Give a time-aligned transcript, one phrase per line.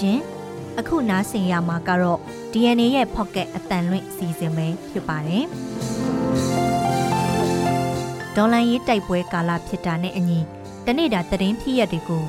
[0.00, 0.18] ရှင်
[0.78, 2.20] အခုနားဆင်ရမှာကတော့
[2.52, 5.44] DNA ရဲ့ Pocket အတန်လွင့်စီစဉ်ပဲဖြစ်ပါတယ်
[8.36, 10.38] ဒေါ်လာရေးတိုက်ပွဲကာလဖြစ်တာနဲ့အညီ
[10.86, 12.22] တနေ့တာသတင်းဖြစ်ရက်တွေကို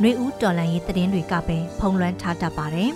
[0.00, 2.90] ຫນွေဦးဒေါ်လာရေးသတင်းတွေကပဲဖုံးလွှမ်းထားတတ်ပါတယ်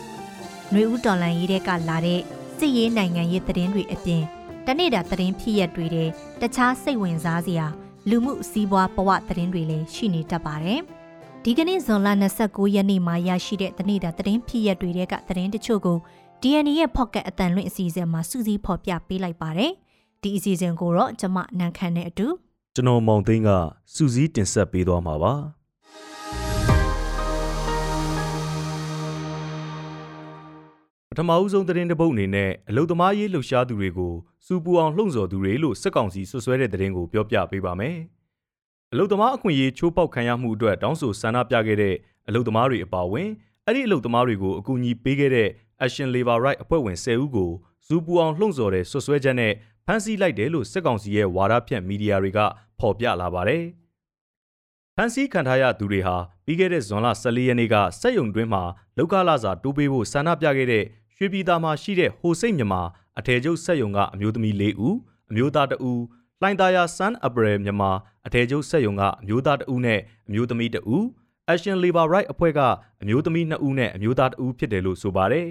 [0.70, 2.20] ຫນွေဦးဒေါ်လာရေးတွေကလာတဲ့
[2.58, 4.22] စစ်ရေးနိုင်ငံရေးသတင်းတွေအပြင်
[4.66, 6.08] တနေ့တာသတင်းဖြစ်ရက်တွေတဲ့
[6.40, 7.66] တခြားစိတ်ဝင်စားစရာ
[8.08, 10.80] လူမှုစီးပွားဘဝသတင်းတွေလည်းရှိနေတတ်ပါတယ်။
[11.45, 12.09] ဒီကနေ့ဇွန်လ
[12.41, 15.97] 29ရက်နေ့မှာရရှိတဲ့တနေ့တာသတင်းဖြစ်ရက်တွေကသတင်းတချို့ကို
[16.41, 19.71] DNA ရဲ့ Pocket အတန်လွင့်အစီအစဉ်မှာစူးစီးဖော်ပြပေးလိုက်ပါတယ်။
[20.21, 22.27] ဒီအစီအစဉ်ကိုတော့ကျွန်မနန်းခမ်းနဲ့အတူ
[22.75, 23.49] ကျွန်တော်မောင်သိန်းက
[23.93, 25.34] စူးစီးတင်ဆက်ပေးသွားမှာပါ။
[31.09, 34.13] ပထမဦးဆုံးသတင်းတစ်ပုဒ်အနေနဲ့အလုသမားရေးလှုပ်ရှားသူတွေကို
[34.45, 37.98] စူပူအောင်လှုံ့ဆော်သူတွေလို့စစ်ကောင်စီဆွဆွဲတဲ့သတင်းကိုပြောပြပေးပါမယ်။
[38.95, 41.95] အလုသမားအခွင့်အရေးချိုးဖောက်ခံရမှုအတွက်တောင်းဆိုဆန္ဒပြခဲ့တဲ့
[42.27, 43.29] အလုသမားတွေအပါအဝင်
[43.65, 45.49] အဲ့ဒီအလုသမားတွေကိုအကူအညီပေးခဲ့တဲ့
[45.85, 47.51] Action Labor Right အဖွဲ့ဝင်10ဦးကို
[47.87, 49.53] စူပူအောင်လှုံ့ဆော်တဲ့ဆွဆွဲချက်နဲ့
[49.85, 52.40] ဖမ်းဆီးလိုက်တယ်လို့စစ်ကောင်စီရဲ့ဝါဒဖြန့်မီဒီယာတွေက
[52.79, 53.63] ဖော်ပြလာပါတယ်။
[54.96, 56.15] ဖမ်းဆီးခံထားရသူတွေဟာ
[56.46, 58.63] ပြီးခဲ့တဲ့ဇွန်လ14ရက်နေ့ကစက်ယုံတွင်းမှာ
[58.98, 60.84] လောက်ကလာစာတိုးပေးဖို့ဆန္ဒပြခဲ့တဲ့
[61.15, 62.81] ရွှေပြည်သာမှာရှိတဲ့ဟိုစိတ်မြမာ
[63.20, 64.97] အထည်ချုပ်စက်ယုံကအမျိုးသမီး၄ဦး
[65.29, 66.01] အမျိုးသား2ဦး
[66.44, 67.91] လှိုင်သာယာ Sun April မြန်မာ
[68.25, 71.03] အထည်ချုပ်စက်ယုံကအမျိုးသား2ဦးနဲ့အမျိုးသမီး2ဦး
[71.52, 72.59] Action Labor Right အဖွဲ့က
[73.02, 75.47] အမျိုးသမီး2ဦးနဲ့အမျိုးသား2ဦးဖြစ်တယ်လို့ဆိုပါတယ်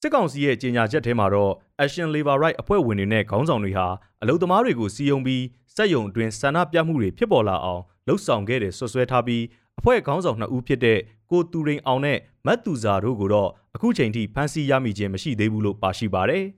[0.00, 1.52] စစ်ကောင်စီရဲ့ကြေညာချက်ထဲမှာတော့
[1.84, 3.86] Action Labor Right အဖွဲ့ဝင်တွေနဲ့ခေါင်းဆောင်တွေဟာ
[4.22, 5.44] အလုသမားတွေကိုစီယုံပြီး
[5.76, 9.42] စက်ယုံအတွင်းဆန္ဒပြမှုတွေဖြစ်ပေါ်လာအောင်လှုံ့ဆော်ခဲ့တယ်ဆွဆွဲထားပြီး
[9.78, 10.98] အဖွဲ့ခေါင်းဆောင်နှစ်ဦးဖြစ်တဲ့
[11.30, 16.44] ကိုတူရိန်အောင်နဲ့မတ်သူဇာတို့ကိုတော့အခုချိန်ထိဖမ်းဆီးရမိခြင်းမရှိသေးဘူးလို့ပါရှိပါတယ်။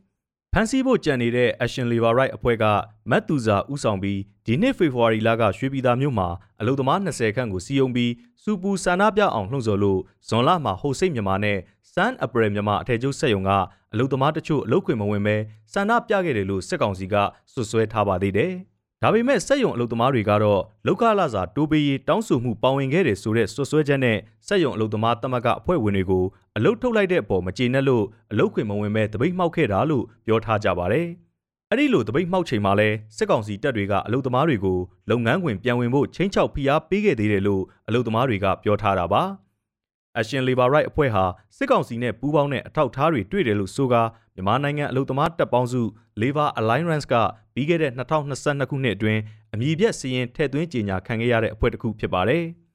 [0.55, 2.65] ဖမ်းဆီးဖို့ကြံနေတဲ့ Action Labor Right အဖွဲ့က
[3.11, 6.29] မတ်သူဇာဥဆောင်ပြီးဒီနှစ်ဖေဖော်ဝါရီလကရွှေပြည်သာမြို့မှာ
[6.61, 8.13] အလုသမား20ခန့်ကိုစီယုံပြီး
[8.43, 11.59] စူပူဆန္ဒပြအောင်လှုံ့ဆော်လို့ဇွန်လမှာဟိုစိတ်မြန်မာနဲ့
[11.93, 13.51] Sun April မြန်မာအထည်ချုပ်စက်ယုံက
[13.93, 15.37] အလုသမားတချို့အလုခွင့်မဝင်ပဲ
[15.73, 17.15] ဆန္ဒပြခဲ့တယ်လို့စစ်ကောင်စီက
[17.53, 18.53] စွပ်စွဲထားပါသေးတယ်။
[19.03, 26.25] ဒါပေမဲ့စက်ယုံအလုပ်သမားတွေကတော့လောက်ခလာစာတိုးပေးရေးတောင်းဆိုမှုပါဝင်ခဲ့တယ်ဆိုတဲ့ဆွဆွဲချက်နဲ့စက်ယုံအလုပ်သမားတမကအဖွဲ့ဝင်တွေကို
[26.59, 31.07] အလုပ်ထုတ်လိုက်တဲ့အပေါ်မကျေနပ်လို့အလုပ်ခွင်မဝင်ပဲတပိတ်မှောက်ခဲ့တာလို့ပြောထားကြပါတယ်။
[31.71, 34.79] အဲ့ဒီလိုတပိတ်မှောက်ချိန်မှာလဲစစ်ကောင်စီတပ်တွေကအလုပ်သမားတွေကို
[35.11, 39.23] လုပ်ငန်းခွင်ပြန်ဝင်ဖို့ချင်းချောက်ဖိအားပေးခဲ့သေးတယ်လို့အလုပ်သမားတွေကပြောထားတာပါ။
[40.21, 41.25] Action Labor Right အဖွဲ့ဟာ
[41.57, 44.03] စစ်ကောင်စီနဲ့ပူးပေါင်းတဲ့အထောက်အထားတွေတွေ့တယ်လို့ဆိုကာ
[44.35, 45.83] မြန်မာနိုင်ငံအလုပ်သမားတပ်ပေါင်းစု
[46.21, 47.15] Labor Alliance က
[47.55, 49.21] ပြီးခဲ့တဲ့2022ခုနှစ်အတွင်း
[49.55, 52.45] အမည်ပြစည်ရင်ထည့်သွင်းကြေညာခံခဲ့ရတဲ့အဖွဲ့တစ်ခုဖြစ်ပါတယ်။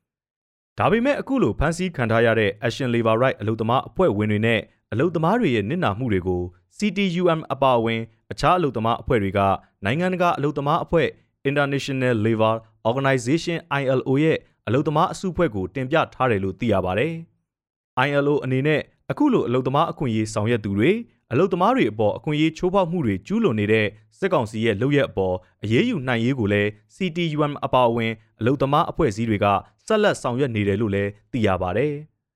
[0.79, 4.59] ဒါပေမဲ့အခုလိုဖမ်းဆီးခံထားရတဲ့ Action Labor Right အလုပ်သမားအဖွဲ့ဝင်တွေနဲ့
[4.93, 6.41] အလုပ်သမားတွေရဲ့နစ်နာမှုတွေကို
[6.77, 9.39] CTUM အပါအဝင် အခြားအလုပ်သမားအဖွဲ့တွေက
[9.85, 11.07] နိုင်ငံတကာအလုပ်သမားအဖွဲ့
[11.49, 12.55] International Labor
[12.89, 14.37] Organization ILO ရဲ့
[14.67, 17.13] အလုပ်သမားအစုအဖွဲ့ကိုတင်ပြထားတယ်လို့သိရပါတယ်။
[18.07, 18.81] ILO အနေနဲ့
[19.11, 20.91] အခုလိုအလုပ်သမားအခွင့်အရေးဆောင်ရွက်သူတွေ
[21.31, 23.85] အလုသမားတွေအပေါ်အခွင့်အရေးချိုးဖောက်မှုတွေကျူးလွန်နေတဲ့
[24.19, 29.45] စစ်ကောင်စီရဲ့လုပ်ရက်အပေါ်အရေးယူနိုင်ရေးကိုလည်း CTUM အပါအဝင်အလုသမားအဖွဲ့အစည်းတွေက
[29.85, 31.87] ဆက်လက်ဆောင်ရွက်နေတယ်လို့လည်းသိရပါဗျ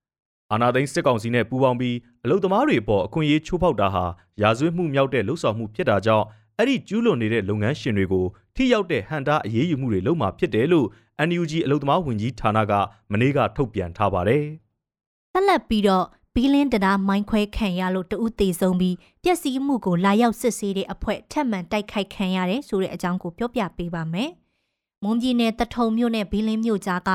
[0.52, 4.06] ။အာနာသိန်းစစ်ကောင်စီနဲ့ပူးပေါင်းပြီးအလုသမားတွေအပေါ်အခွင့်အရေးချိုးဖောက်တာဟာ
[4.42, 6.26] ရာဇဝတ်မှုမြောက်တဲ့လှုပ်ဆောင်မှုဖြစ်တာကြောင့်
[6.58, 10.88] အဲ့ဒီကျူးလွန်နေတဲ့လုပ်ငန်းရှင်တွေကိုထိရောက်တဲ့ဟန်တာအရေးယူမှုတွေလုပ်မှာဖြစ်တယ်လို့
[11.28, 12.74] NUG အလုသမားဝန်ကြီးဌာနက
[13.12, 14.44] မနေ့ကထုတ်ပြန်ထားပါတယ်။
[15.34, 16.06] ဆက်လက်ပြီးတော့
[16.40, 24.30] ဘီလင်းတရားမိုင်းခွဲခံရလို့တဦးသေဆုံးပြီးပျက်စီးမှုကိုလာရောက်စစ်ဆေးတဲ့အဖွဲ့ထက်မှန်တိုက်ခိုက်ခံရတယ်ဆိုတဲ့အကြောင်းကိုပြောပြပေးပါမယ်။
[25.04, 27.10] မွန်ပြည်နယ်တထုံမြို့နယ်ဘီလင်းမြို့ကြားက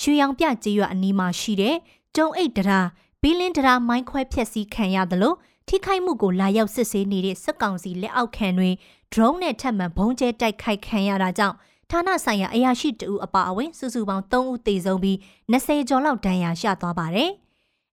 [0.00, 1.76] ရွှေရောင်ပြကျေးရွာအနီးမှာရှိတဲ့
[2.16, 2.86] ကျုံအိတ်တရား
[3.22, 5.36] ဘီလင်းတရားမိုင်းခွဲဖျက်ဆီးခံရတယ်လို့
[5.68, 8.70] ထိခိုက်မှုကိုလာရောက်စစ်ဆေးနေတဲ့စစ်ကောင်စီလက်အောက်ခံတွေ
[9.12, 11.56] drone နဲ့ထပ်မံဘုံကျဲတိုက်ခိုက်ခံရတာကြောင့်
[11.90, 15.16] ဌာနဆိုင်ရာအရာရှိတဦးအပါအဝင်စုစုပေါင်း3ဦးသေဆုံးပြီး
[15.52, 17.32] 20ကျော်လောက်ဒဏ်ရာရသွားပါတယ်။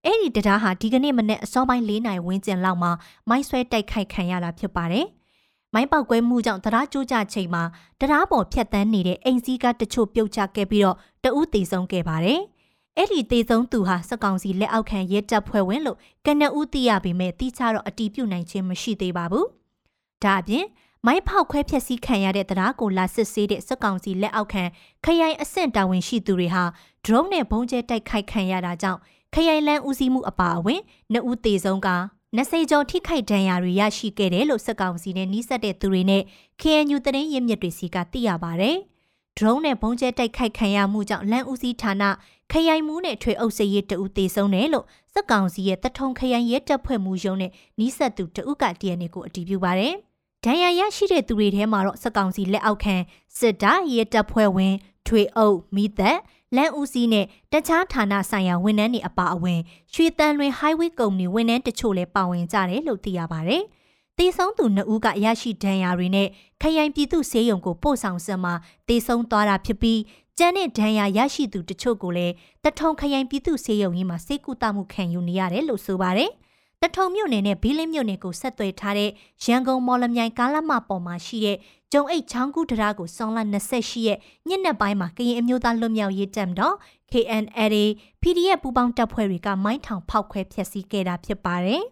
[0.07, 2.91] အဲ့ဒီတရားဟာဒီကနေ့မနေ့အစောပိုင်း၄နိုင်ဝန်းကျင်လောက်မှာ
[3.29, 5.05] မိုင်းဆွဲတိုက်ခိုက်ခံရတာဖြစ်ပါတယ်။
[5.73, 7.63] မိုင်းပေါက်ကွဲမှုကြောင့်တရားကျိုးကျချိန်မှာ
[7.99, 12.39] တရားပေါ်ဖြတ်တန်းနေတဲ့အိမ်စည်းကတချို့ပြုတ်ကျခဲ့ပြီးတော့တဦးသေဆုံးခဲ့ပါတယ်။
[12.97, 19.45] အဲ့ဒီသေဆုံးသူဟာစက်ကောင်စီလက်အောက်ခံရဲတပ်ဖွဲ့ဝင်လို့ကနဦးသိရပေမဲ့တိကျတော့အတီးပြုတ်နိုင်ခြင်းမရှိသေးပါဘူး။
[20.23, 20.65] ဒါအပြင်
[21.05, 24.63] မိုင်းဖောက်ခွဲဖျက်ဆီးခံရတဲ့တရားကိုလာစစ်ဆေးတဲ့စက်ကောင်စီလက်အောက်ခံ
[25.05, 26.63] ခရိုင်အဆင့်တာဝန်ရှိသူတွေဟာ
[27.05, 28.99] drone နဲ့ဘုံကျဲတိုက်ခိုက်ခံရတာကြောင့်
[29.37, 31.89] ခရိုင်လန်းဦးစီးမှုအပါအဝင်နှစ်ဦးသေဆုံးက
[32.37, 36.23] 20ကျော်ထိခိုက်ဒဏ်ရာတွေရရှိခဲ့တယ်လို့စက်ကောင်စီနဲ့နှီးစပ်တဲ့သူတွေနဲ့
[36.61, 38.71] KNU တရင်ရင်းမြစ်တွေစီကသိရပါဗျ။
[39.37, 42.03] drone နဲ့ဘုံကျဲတိုက်ခိုက်ခံရမှုကြောင့်လန်းဦးစီးဌာန
[42.51, 49.93] ခရိုင်မှုနဲ့ထွေအုပ်စရေးတဦးသေဆုံးတယ်လို့စက်ကောင်စီရဲ့တထုံခရိုင်ရဲတပ်ဖွဲ့မှုရုံးနဲ့နှီးစပ်သူတဦးက DNA ကိုအတည်ပြုပါတယ်။
[50.43, 52.95] ဒဏ်ရာရရှိတဲ့သူတွေထဲမှာတော့စက်ကောင်စီလက်အောက်ခံ
[53.37, 54.75] စစ်တာရဲတပ်ဖွဲ့ဝင်
[55.07, 56.17] ထွေအုပ်မိသက်
[56.57, 59.59] လမ်းဦးစီးနဲ့တခြားဌာနဆိုင်ရာဝန်ထမ်းတွေအပါအဝင်
[59.93, 63.57] ရွှေတန်လွင် highway ကုမ္ပဏီဝန်ထမ်းတချို့လည်းပါဝင်ကြတယ်လို့သိရပါဗျ။
[64.17, 66.27] တေဆုံးသူနှစ်ဦးကရရှိဒဏ်ရာတွေနဲ့
[66.61, 68.53] ခရိုင်ပြည်သူစေယုံကိုပို့ဆောင်စမှာ
[68.87, 69.99] တေဆုံးသွားတာဖြစ်ပြီး
[70.37, 76.31] ကျန်းတဲ့ဒဏ်ရာရရှိသူတချို့ကိုလည်းတထုံခရိုင်ပြည်သူစေယုံကြီးမှာစိတ်ကူတာမှုခံယူနေရတယ်လို့ဆိုပါတယ်။
[76.81, 79.11] တထုံမြို့နယ်နဲ့ဘီလင်းမြို့နယ်ကိုဆက်သွယ်ထားတဲ့
[79.45, 81.57] ရန်ကုန်မော်လမြိုင်ကားလမ်းမပေါ်မှာရှိတဲ့
[81.97, 83.39] ကျုံအိတ်ချောင်းကူးတရားကိုစောင်းလ
[83.73, 86.75] 28ရက်ညနေပိုင်းမှာကရင်အမျိုးသားလွတ်မြောက်ရေးတပ်မတော်
[87.11, 87.85] KNLA
[88.21, 91.83] PDF ပူးပေါင်းတပ်ဖွဲ့တွေကမိုင်းထောင်ဖောက်ခွဲဖျက်ဆီးခဲ့တာဖြစ်ပါတယ်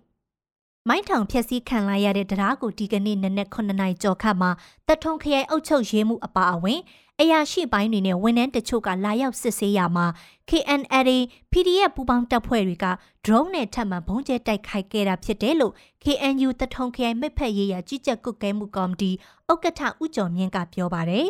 [0.88, 4.52] ။မိုင်းထောင်ဖျက်ဆီးခံလိုက်ရတဲ့တရားကိုဒီကနေ့နနက်9နာရီကျော်ခန့်မှာ
[4.88, 6.80] တထုံခရိုင်အုပ်ချုပ်ရေးမှုအပါအဝင်
[7.22, 10.06] အရာရှိပိုင်းတွေနဲ့ဝန်ထမ်းတချို့ကလာရောက်စစ်ဆေးရမှာ
[10.50, 11.18] KNLA
[11.52, 12.86] PDF ပူးပေါင်းတပ်ဖွဲ့တွေက
[13.26, 15.74] drone နဲ့ထပ်မံဘုံကျဲတိုက်ခိုက်ခဲ့တာဖြစ်တယ်လို့
[16.04, 19.12] KNU တထုံခရိုင်မိဖက်ရေးရာကြီးကြပ်ကွပ်ကဲမှုကော်မတီ
[19.52, 21.28] ဥက္ကဋ္ဌဦးကျော်မြင့်ကပြောပါတယ်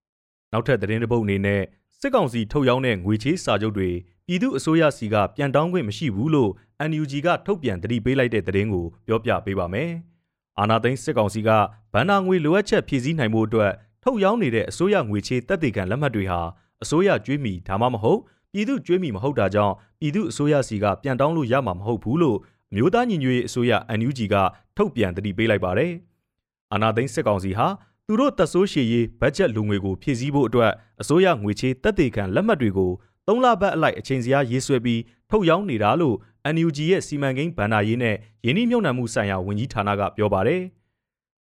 [0.52, 1.62] ။နောက်ထပ်သတင်းတစ်ပုဒ်အနေနဲ့
[2.00, 3.90] စစ်ကောင်စီထုတ်ရောင်းတဲ့ငွေချေးစာချုပ်တွေ
[4.26, 6.50] ပြည်သူအစိုးရစီကပြန်တောင်းခွင့်မရှိဘူးလို့
[6.90, 9.90] NUG ကထုတ်ပြန်တတိပေးလိုက်တဲ့သတင်းကိုပြောပြပေးပါမယ်။
[10.58, 11.50] အာနာသိန်းစစ်ကောင်စီက
[11.92, 16.40] ဗန္နာငွေလိုအပ်ချက်ဖြည့်ဆည်းနိုင်မှုအတွက် ထုတ်ရောင်းနေတဲ့အစိုးရငွေချေးတက်တေခံလက်မှတ်တွေဟာ
[16.82, 18.20] အစိုးရကျွေးမီဒါမှမဟုတ်
[18.52, 22.38] ပြည်သူကျွေးမီမဟုတ်တာကြောင့်ပြည်သူအစိုးရစီကပြန်တောင်းလို့ရမှာမဟုတ်ဘူးလို့
[22.70, 24.34] အမျိုးသားညီညွတ်ရေးအစိုးရ NUG က
[24.76, 25.92] ထုတ်ပြန်တတိပေးလိုက်ပါတယ်။
[26.72, 27.66] အာနာသိန်းစစ်ကောင်စီဟာ
[28.06, 30.72] သူတို့တပ်ဆိုးရှည်ရေးဘတ်ဂျက်လူငွေကိုဖြည့်ဆည်းဖို့အတွက်
[31.02, 32.92] အစိုးရငွေချေးတက်တေခံလက်မှတ်တွေကို
[33.28, 35.00] ၃လပတ်အလိုက်အချိန်စရာရေးဆွဲပြီး
[35.30, 36.16] ထုတ်ရောင်းနေတာလို့
[36.54, 40.62] NUG ရဲ့စီမံကိန်းဗန္ဒာရေးနဲ့ယင်းနှိမ့်မြုံနှံမှုဆိုင်ရာဝန်ကြီးဌာနကပြောပါတယ်။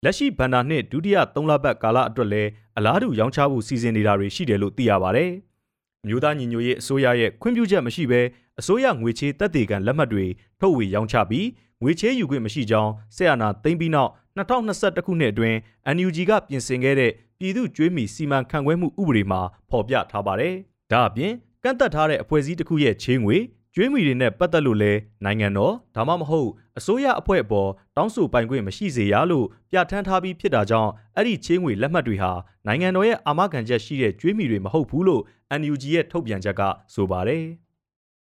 [0.05, 5.25] လက်ရှိဘန်နာနှစ်ဒုတိယ3လပတ်ကာလအတွက်လည်းအလားတူရောင်းချဖို့စီစဉ်နေတာတွေရှိတယ်လို့သိရပါဗျ။
[6.03, 8.21] အမျိုးသားညီညွတ်ရေးအစိုးရရဲ့ခွင့်ပြုချက်မရှိဘဲ
[8.61, 10.27] အစိုးရငွေချေးတက်တေကန်လက်မှတ်တွေ
[10.61, 11.47] ထုတ်ဝေရောင်းချပြီး
[11.83, 15.57] ငွေချေးယူခွင့်မရှိကြောင်းဆက်အာဏာသိမ်းပြီးနောက်2021ခုနှစ်အတွင်း
[15.97, 19.41] NUG ကပြင်ဆင်ခဲ့တဲ့ပြည်သူ့ကျွေးမီစီမံခန့်ခွဲမှုဥပဒေမှာ
[19.71, 20.55] ဖော်ပြထားပါတယ်။
[20.93, 21.33] ဒါအပြင်
[21.65, 23.37] ကန့်သက်ထားတဲ့အဖွဲ့အစည်းတစ်ခုရဲ့ချေးငွေ
[23.75, 24.93] ကျွေးမီတွေနဲ့ပတ်သက်လို့လဲ
[25.25, 32.33] နိုင်ငံတော်ဒါမှမဟုတ်အစိုးရအဖွဲ့အပေါ်တောင်းဆိုပိုင်ခွင့်မရှိစေရလို့ပြဋ္ဌာန်းထားပြီးဖြစ်တာကြောင့်အဲ့ဒီချေးငွေလက်မှတ်တွေဟာ
[32.67, 35.23] နိုင်ငံတော်ရဲ့အာမခံချက်ရှိတဲ့ကျွေးမီတွေမဟုတ်ဘူးလို့
[35.61, 36.63] NUG ရဲ့ထုတ်ပြန်ချက်က
[36.95, 37.45] ဆိုပါတယ်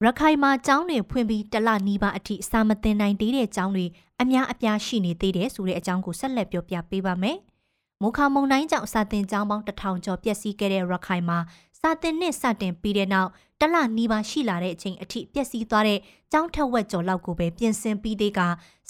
[0.05, 3.87] ရခိုင်မှာကျောင်းတွေဖွင့်ပြီးတလနီးပါးအထိစာမသင်နိုင်သေးတဲ့ကျောင်းတွေ
[4.23, 7.39] အများအပြားရှိနေသေးတယ်ဆိုတဲ့အကြောင်းကိုဆက်လက်ပြောပြပေးပါမယ်။
[8.03, 11.39] မိုခါမုံတိုင်းကြောင့်စာသင်ကျောင်းပေါင်းတထောင်ကျော်ပျက်စီးခဲ့တဲ့ရခိုင်မှာ
[11.81, 13.31] စာသင်နှစ်စတင်ပြီးတဲ့နောက်
[13.61, 15.99] တလနီးပါးရှိလာတဲ့အချိန်အထိပျက်စီးသွားတဲ့
[16.33, 18.41] ကျောင်းထက်ဝက်ကျော်လောက်ကိုပဲပြင်ဆင်ပြီးသေးက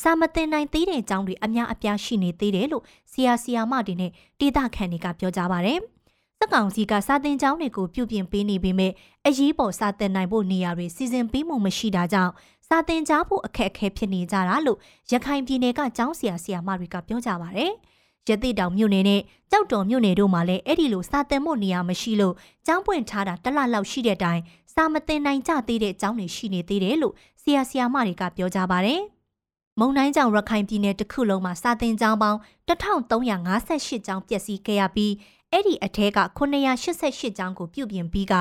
[0.03, 5.75] စာမတင်နိုင်သေးတဲ့ကျောင်းတွေအများအပြားရှိနေသေးတယ်လို့ဆရာဆရာမတွေနဲ့ဒေသခံတွေကပြောကြပါဗျ။
[6.39, 8.93] စက်ကောင်စီကစာတင်ကျောင်းတွေကိုပြုပြင်ပေးနေပေမဲ့
[9.27, 12.33] အရေးပေါ်စာတင်နိုင်ဖို့နေရာတွေစီစဉ်ပေးမှုမရှိတာကြောင့်
[12.69, 14.79] စာတင်ကြားဖို့အခက်အခဲဖြစ်နေကြတာလို့
[15.13, 17.67] ရခိုင်ပြည်နယ်ကကျောင်းဆရာဆရာမတွေကပြောကြပါဗျ။
[18.29, 22.35] ရတိတောင်မြို့နယ်နဲ့ကြောက်တော်မြို့နယ်တို့မှာလည်းအဲ့ဒီလိုစာသင်ဖို့နေရာမရှိလို့
[22.67, 24.43] ကျောင်းပွင့်ထားတာတလလောက်ရှိတဲ့အတိုင်း
[24.75, 29.00] စာမသင်နိုင်ကြသေးတဲ့ကျောင်းတွေရှိနေသေးတယ်လို့ဆရာဆရာမတွေကပြောကြပါတယ်။
[29.81, 32.38] မုံတိုင်းကြောင့်ရခိုင်ပြည်နယ်တစ်ခုလုံးမှာစာသင်ကျောင်းပေါင်း
[32.69, 35.12] 1358ကျောင်းပျက်စီးခဲ့ရပြီး
[35.53, 38.35] အဲ့ဒီအထက်က988ကျောင်းကိုပြုပြင်ပြီးက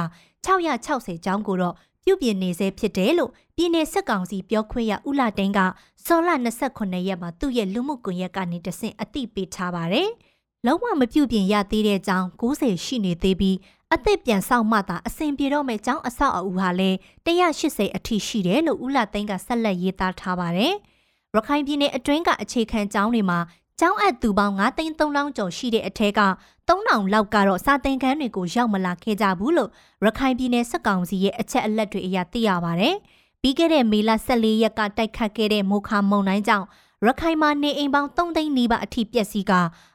[0.46, 1.76] 660ကျောင်းကိုတော့
[2.06, 5.60] ပြုပြင်နေဆဲဖြစ်တယ်လို့ပြည်내စက်ကောင်စီပြောခွင့်ရဦးလာတိန်က
[6.08, 6.30] စော်လ
[6.70, 10.10] 29ရက်မှာသူ့ရဲ့လူမှုကွန်ရက်ကနေတဆင့်အသိပေးထားပါတယ်။
[10.66, 13.58] လုံးဝမပြုပြင်ရသေးတဲ့အကြောင်း90ရှိနေသေးပြီး
[13.94, 20.74] အသက်ပြန်ဆောင်မှသာအစဉ်ပြေတော့မဲ့ကျောင်းအဆောက်အဦဟာလည်း180အထိရှိတယ်လို့ဦးလာသိန်းကဆက်လက်ရေးသားထားပါတယ်။
[21.36, 23.40] ရခိုင်ပြည်နယ်အတွင်းကအခြေခံကျောင်းတွေမှာ
[23.80, 26.22] ကျောင်းအပ်သူပေါင်း9သိန်း3လောင်းကျော်ရှိတဲ့အထက်က
[26.68, 29.70] 3000လောက်ကတော့စာသင်ခန်းတွေကိုရောက်မလာခဲ့ကြဘူးလို့
[30.04, 32.92] ရခိုင်ပြည်နယ်စက်ကောင်စီရဲ့အချက်အလက်တွေအရသိရပါဗျ။
[33.46, 36.66] ပြီးခဲ့တဲ့မေလ14ရက်ကတိုက်ခတ်ခဲ့တဲ့မိုခါမုန်တိုင်းကြောင့်
[37.06, 39.52] ရခိုင်မှာနေအိမ်ပေါင်း3သိန်းနီးပါးအထိပျက်စီးက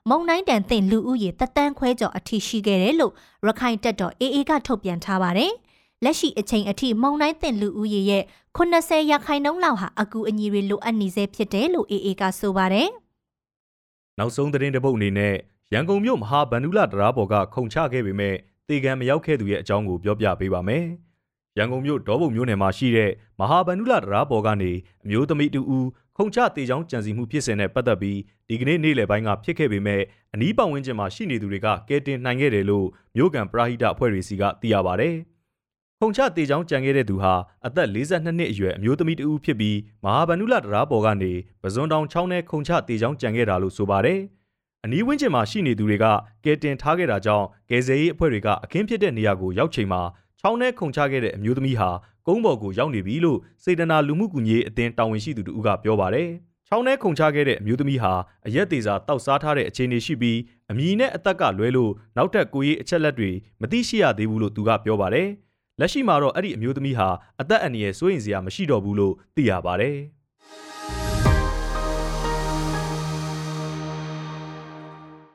[0.08, 3.12] မုန်တိုင်းတန်တင်လူဦးရေတသန်းခွဲကျော်အထိရှိခဲ့တယ်လို့
[3.46, 5.52] ရခိုင်တပ်တော် AA ကထုတ်ပြန်ထားပါတယ်။
[6.04, 8.22] လက်ရှိအချိန်အထိမုန်တိုင်းတင်လူဦးရေရဲ့
[8.56, 12.88] 80ရာခိုင်နှုန်းလောက်ဟာအကူအညီတွေလိုအပ်နေစေဖြစ်တယ်လို့ AA ကဆိုပါတယ်။
[14.18, 15.34] နောက်ဆုံးသတင်းတစ်ပုဒ်အနေနဲ့
[15.72, 18.34] ရန်ကုန်မြို့မဟာဗန္ဓုလတရားပေါ်ကခုံချခဲ့ပေမဲ့
[18.68, 20.86] တေကံမရောက်ခဲ့သူရဲ့အကြောင်းကိုပြောပြပေးပါမယ်။
[21.58, 23.10] ရန်ကုန်မြို့ဒေါဘုံမြို့နယ်မှာရှိတဲ့
[23.40, 24.72] မဟာဗန္ဓုလတရားပေါ်ကနေ
[25.04, 30.02] အမျိုးသမီးတူဦးခုံချတေချောင်းကြံစီမှုဖြစ်စဉ်နဲ့ပတ်သက်ပြီးဒီကနေ့နေ့လယ်ပိုင်းကဖြစ်ခဲ့ပေမဲ့
[30.34, 32.86] အနီးပတ်ဝန်းကျင်မှာရှိနေသူတွေကကဲတင်နိုင်ခဲ့တယ်လို့
[33.16, 35.10] မြို့ကန်ပရာဟိတအဖွဲ့တွေစီကသိရပါဗျ။
[36.00, 37.34] ခုံချတေချောင်းကြံခဲ့တဲ့သူဟာ
[37.66, 44.20] အသက်42နှစ်အရွယ်အမျိုးသမီးတူဦးဖြစ်ပြီးမဟာဗန္ဓုလတရားပေါ်ကနေပဇွန်တောင်ချောင်းနဲ့ခုံချတေချောင်းကြံခဲ့တာလို့ဆိုပါတယ်။
[44.84, 46.06] အနီးဝန်းကျင်မှာရှိနေသူတွေက
[46.44, 50.00] ကဲတင်ထားခဲ့တာကြောင့်ကယ်ဆယ်ရေးအဖွဲ့တွေကအခင်းဖြစ်တဲ့နေရာကိုရောက်ချိန်မှာ
[50.40, 51.90] ချောင်းထဲခုန်ချခဲ့တဲ့အမျိုးသမီးဟာ
[52.26, 56.28] ကုန်းပေါ်ကိုရောက်နေပြီလို့စေတနာလူမှုကူညီရေးအသင်းတာဝန်ရှိသူတို့ကပြောပါတယ်။
[56.68, 58.12] ချောင်းထဲခုန်ချခဲ့တဲ့အမျိုးသမီးဟာ
[58.47, 60.38] အရက်သေးစာတောက်စားထားတဲ့အခြေအနေရှိပြီး
[60.71, 63.30] အမည်နဲ့အသက်ကလွဲလို့နောက်ထပ်ကိုရေးအချက်လက်တွေ
[63.61, 65.28] မသိရှိရသေးဘူးလို့သူကပြောပါတယ်။
[65.80, 67.09] လက်ရှိမှာတော့အဲ့ဒီအမျိုးသမီးဟာ
[67.40, 69.97] အသက်အန္တရာယ်စိုးရိမ်စရာမရှိတော့ဘူးလို့သိရပါတယ်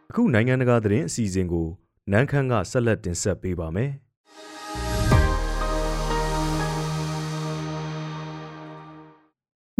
[0.09, 1.67] အခုနိုင်ငံတကာသတင်းအစီအစဉ်ကို
[2.11, 3.91] နန်းခမ်းကဆက်လက်တင်ဆက်ပေးပါမယ်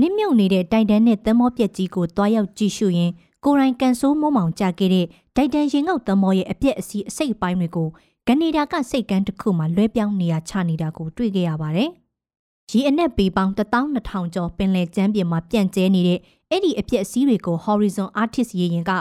[0.02, 3.12] နစ်မြုပ်နေတဲ့တိုင်တန်နဲ့သမောပြက်ကြီးကိုတွားရောက်ကြည့်ရှုရင်
[3.44, 7.88] ကိုရိုင်းကန်ဆိုးမုံမောင်ကြခဲ့တဲ့တိုင်တန်ရင်ငုတ်သမောရဲ့အပြက်အစီးအစိတ်ပိုင်းတွေကို
[8.28, 11.90] ကနေဒါကစိတ်ကန်းတစ်ခုမှလွဲပြောင်းနေရချနေတာကိုတွေ့ခဲ့ရပါတယ်။
[12.72, 16.20] ရီအနက်ပေပေါင်း12000ကျော်ပင်လယ်ကျမ်းပြင်မှာပြန့်ကျဲနေတဲ့
[16.50, 18.92] အဲ့ဒီအပြက်အစီးတွေကို Horizon Artist ရေရင်က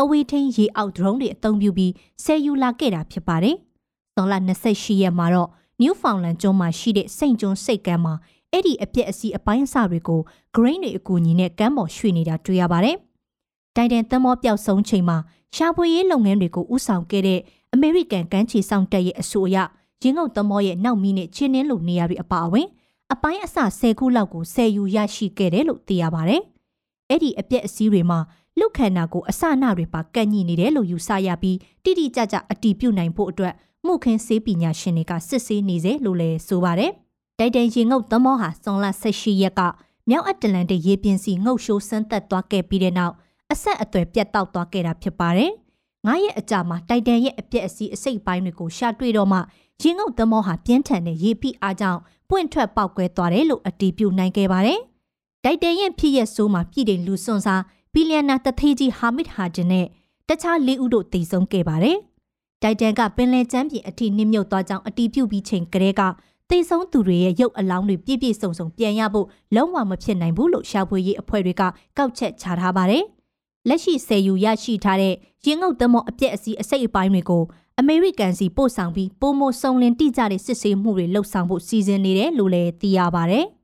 [0.00, 1.92] အဝေးထိန်ရေအောက် drone တွေအသုံးပြုပြီး
[2.24, 3.56] ဆယ်ယူလာခဲ့တာဖြစ်ပါတယ်။
[4.14, 4.34] ဇွန်လ
[4.68, 5.50] 28ရက်မှာတော့
[5.82, 8.14] Newfoundland ကျွန်းမှာရှိတဲ့စိန့်ကျွန်းစိတ်ကမ်းမှာ
[8.52, 10.20] အဲ့ဒီအပြက်အစီးအပိုင်းအစတွေကို
[10.56, 12.96] grain တွေအကူအညီနဲ့ကမ်းပေါ်ရွှေ့နေတာတွေ့ရပါတယ်။
[13.76, 15.18] တိုင်တန်သမောပျောက်ဆုံးချိန်မှာ
[15.56, 17.40] ရှာဖွေရေးလုပ်ငန်းတွေကိုဥဆောင်ခဲ့တဲ့
[17.74, 19.56] အမေရိကန်ကမ်းခြေဆောင်တပ်ရဲ့အဆိုအရ
[20.02, 22.66] ရင်းငုတ်သမောရဲ့နောက်မီးနဲ့ချင်းနှင်းလိုနေရာတွေအပါအဝင်
[23.12, 26.42] အပိုင်းအစ10ခုလောက်ကိုဆယ်ယူရရှိခဲ့တယ်လို့သိရပါတယ်။
[27.10, 28.18] အဲ့ဒီအပြက်အစည်းတွေမှာ
[28.58, 33.54] လူခန္ဓာကိုအစနာတွေပါကန့်ညိနေတယ်လို့ယူဆရပြီးတိတိကျကျအတီးပြုတ်နိုင်ဖို့အတွက်
[33.86, 36.92] မှုခင်းဆေးပညာရှင်တွေကစစ်ဆေးနေစေလို့လည်းဆိုပါတယ်။
[37.40, 39.60] တိုက်တန်ရင်ငုတ်သမောဟာစွန်လ18ရက်က
[40.08, 43.14] မြောက်အတ္တလန်တိတ်ရေပြင်စီငုတ်ရှိုးဆန်းသက်သွားခဲ့ပြီးတဲ့နောက်
[43.52, 45.50] အဆက်အသွယ်ပြတ်တောက်သွားခဲ့တာဖြစ်ပါတယ်။
[46.06, 49.38] ငါးရက်အကြာမှာတိုက်တန်ရဲ့အပြက်အစီးအစိတ်ပိုင်းတွေကိုရှာတွေ့တော့မှ
[49.82, 54.80] ရင်ငုတ်သမောဟာပြင်းထန်တဲ့ရေဖိအားကြောင့်ပွင့်ထွက်ပေါက်ကွဲသွားတယ်လို့အတည်ပြုနိုင်ခဲ့ပါတယ်။
[55.44, 59.86] တိုက်တန်ရဲ့ဖြစ်ရက်ဆိုးမှာပြည်တယ်လူစွန်စားဘီလီယံနာတထေးကြီးဟာမစ်ဟာဂျင်နဲ့
[60.28, 61.96] တခြားလေးဦးတို့တည်ဆုံခဲ့ပါတယ်။
[62.62, 66.02] တိုက်တန်ကပင်လယ်ကျမ်းပြင်အထိနှိမ့်မြုပ်သွားကြောင်းအတည်ပြုပြီးချိန်ကလေးက
[66.50, 69.26] တည်ဆုံသူတွေရဲ့ရုပ်အလောင်းတွေပြည့်ပြည့်စုံစုံပြန်ရဖို့
[69.56, 71.62] လုံးဝမဖြစ်နိုင်ဘူးလို့ရှာဖွေရေးအဖွဲ့တွေက
[71.96, 73.04] ကောက်ချက်ချထားပါတယ်။
[73.68, 75.14] လက်ရှိဆယ်ယူရရှိထားတဲ့
[75.46, 77.42] ရင်ငုတ်သမောအပြက်အစီးအစိတ်အပိုင်းတွေကို
[77.78, 83.46] အမေရိကန်စီပို့ဆောင်ပြီးပိုမိုစုံလင်တိကျတဲ့စစ်ဆေးမှုတွေလှုပ်ဆောင်ဖို့စီစဉ်နေတယ်လို့လည်းသိရပါတယ်။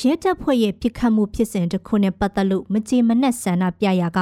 [0.00, 4.20] ရဲတပ်ဖွဲ့ရဲ့ပြစ်ခတ်မှုဖြစ်စဉ်တစ်ခုနဲ့ပတ်သက်လို့မကြေမနက်ဆန္ဒပြရာက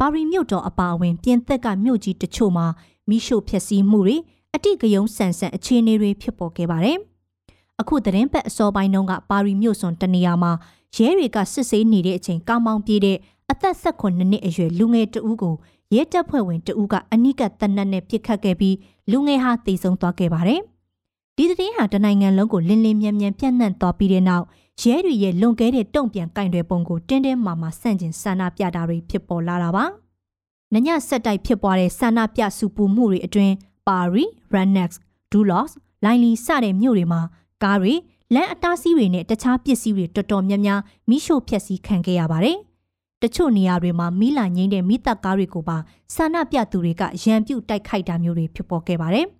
[0.00, 2.66] ပါရီမြို့တော်အပါအဝင်ပြင်သက်ကမြို့ကြီးတချို့မှာ
[3.08, 4.16] မိရှို့ဖျက်ဆီးမှုတွေ
[4.54, 6.98] အတိကယုံဆန်ဆန်အခြေအနေတွေဖြစ်ပေါ်ခဲ့ပါတယ်။
[7.80, 10.52] အခုသတင်းပတ်အစောပိုင်းတုန်းကပါရီမြို့စွန်တနေရာမှာ
[10.96, 13.18] ရဲတွေကစစ်ဆေးနေတဲ့အချိန်ကောင်းမောင်းပြေးတဲ့
[13.50, 15.54] အသက်16နှစ်အရွယ်လူငယ်တဦးကို
[15.94, 18.76] ရဲတပ်ဖွဲ့ဝင်တဦးကအနိကတနတ်နဲ့ပြစ်ခတ်ခဲ့ပြီး
[19.10, 20.60] လူငယ်ဟာသေဆုံးသွားခဲ့ပါတယ်။
[21.36, 24.46] ဒီသတင်းဟာတနိုင်ငံလုံးကိုလင်းလင်းမြန်းမြန်းပြန့်နှံ့သွားပြီးတဲ့နောက်
[24.80, 29.84] ရဲတွေရဲ့လွန်ကဲတဲ့တုံ့ပြန်ကင်တွေပုံကိုတင်းတင်းမာမာဆန့်ကျင်ဆန္ဒပြတာတွေဖြစ်ပေါ်လာတာပါ။
[30.74, 33.54] နညဆက်တိုက်ဖြစ်ပွားတဲ့ဆန္ဒပြစုပူမှုတွေအတွင်း
[33.88, 34.98] ပါရီ၊ရန်နက်စ်၊
[35.32, 37.20] ဒူလော့စ်၊လိုင်လီစတဲ့မြို့တွေမှာ
[37.62, 37.94] ကားတွေ
[38.34, 42.56] လမ်းအတားဆီးတွေနဲ့တခြားပစ္စည်းတွေတော်တော်များများမိရှို့ဖျက်ဆီးခံခဲ့ရပါတယ်။
[43.22, 45.76] တချို့နေရာတွေမှာမီးလာငိမ့်တဲ့မိသက်ကားတွေကိုပါ
[46.14, 49.26] ဆန္ဒပြသူတွေကရန်ပြုတ်တိုက်ခိုက်တာမျိုးတွေဖြစ်ပေါ်ခဲ့ပါတယ်။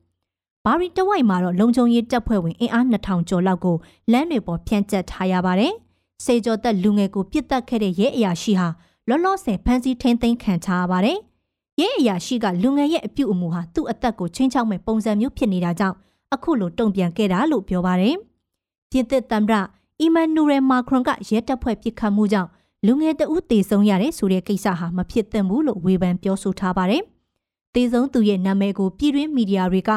[0.66, 3.76] ဘာရီတဝိုက်မှာတော့လုံခြုံရေးတပ်ဖွဲ့ဝင်အင်အား2000ကျော်လောက်ကို
[4.12, 5.72] လမ်းတွေပေါ်ဖြန့်ကျက်ထားရပါတယ်။
[6.24, 8.68] စေကျော်သက်လူငယ်ကိုပြစ်တက်ခဲ့တဲ့ရဲအရာရှိဟာ
[9.08, 11.18] လောလောဆယ်ဖမ်းဆီးထိန်းသိမ်းခံထားရပါတယ်။
[11.80, 15.96] ရဲအရာရှိကလူငယ်ရဲ့အပြုအမူဟာသူ့အသက်ကိုချင်းချောက်မဲ့ပုံစံမျိုးဖြစ်နေတာကြောင့်
[16.34, 18.14] အခုလိုတုံ့ပြန်ခဲ့တာလို့ပြောပါတယ်။
[18.90, 19.54] ပြင်သစ်သမ္မတ
[20.00, 22.50] အီမန်နူရယ်မာခရွန်ကရဲတပ်ဖွဲ့ပစ်ခတ်မှုကြောင့်
[22.86, 27.02] လူငယ်တဦးတေဆုံးရတဲ့ဆိုတဲ့ကိစ္စဟာမဖြစ်သင့်ဘူးလို့ဝေဖန်ပြောဆိုထားပါတယ်။
[27.74, 29.90] တေဆုံးသူရဲ့နာမည်ကိုပြည်တွင်းမီဒီယာတွေက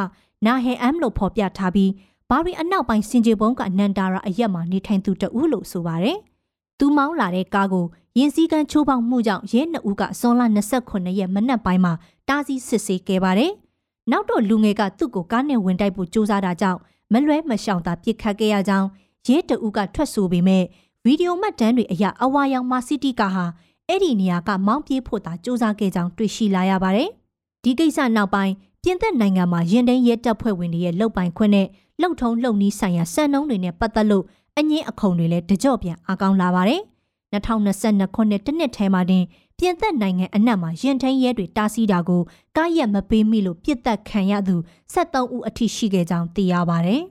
[0.45, 1.91] နာဟဲအမ်လို့ဖော်ပြထားပြီး
[2.29, 6.17] ဘာရီအနောက်ပိုင်းစင်ကြေပုံးကနန်တာရာအရက်မှာနေထိုင်သူတဦးလို့ဆိုပါတယ်။
[6.79, 7.85] သူမောင်းလာတဲ့ကားကို
[8.17, 10.41] ရင်စည်းကမ်းချိုးဖောက်မှုကြောင့်ရဲနှစ်ဦးကဇွန်လ
[10.81, 11.93] 29ရက်မနက်ပိုင်းမှာ
[12.27, 13.51] တားဆီးစစ်ဆေးခဲ့ပါတယ်။
[14.11, 16.79] နောက်တော့လူငယ်ကသူ့ကိုကားနဲ့ဝင်တိုက်ဖို့ကြိုးစားတာကြောင့်
[17.13, 18.87] မလွဲမရှောင်သာပြစ်ခတ်ခဲ့ရကြောင်း
[19.27, 20.63] ရဲတအူးကထွက်ဆိုပေမဲ့
[21.03, 23.45] ဗီဒီယိုမှတ်တမ်းတွေအရအဝါရောင်မာစီတီကာဟာ
[23.87, 27.09] အဲ့ဒီနေရာကမောင်းပြေးဖို့သာစူးစမ်းခဲ့ကြောင်းတွေ့ရှိလာရပါတယ်။
[27.63, 28.53] ဒီကိစ္စနောက်ပိုင်း
[28.85, 31.67] ပြင်သစ်နိုင်ငံမှာရင်သိမ်းရဲတပ်ဖွဲ့ဝင်တွေရဲ့လုပ်ပိုင်ခွင့်နဲ့
[32.01, 34.25] လှုပ်ထုံးလှုပ်နီးဆိုင်ရာစံနှုန်းတွေနဲ့ပတ်သက်လို့
[34.57, 36.81] အငင်းအခုံတွေလည်းတကြော့ပြန်အကောင်းလာပါတယ်။
[37.33, 39.23] 2022ခုနှစ်တစ်နှစ်ထဲမှာတင်
[39.57, 42.21] ပြင်သစ်နိုင်ငံအနှံ့မှာရင်ထိန်ရဲတွေတားဆီးတာကို
[42.57, 44.55] ကားရက်မပေးမိလို့ပြစ်တက်ခံရသူ
[44.93, 47.01] 73ဦးအထိရှိခဲ့ကြောင်းသိရပါတယ်။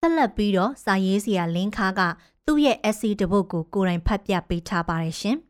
[0.00, 2.00] ဆက်လက်ပြီးတော့စာရေးစရာလင်းခါက
[2.46, 5.38] သူ့ရဲ့ essay တပုတ်ကိုကိုယ်တိုင်ဖတ်ပြပေးထားပါတယ်ရှင်။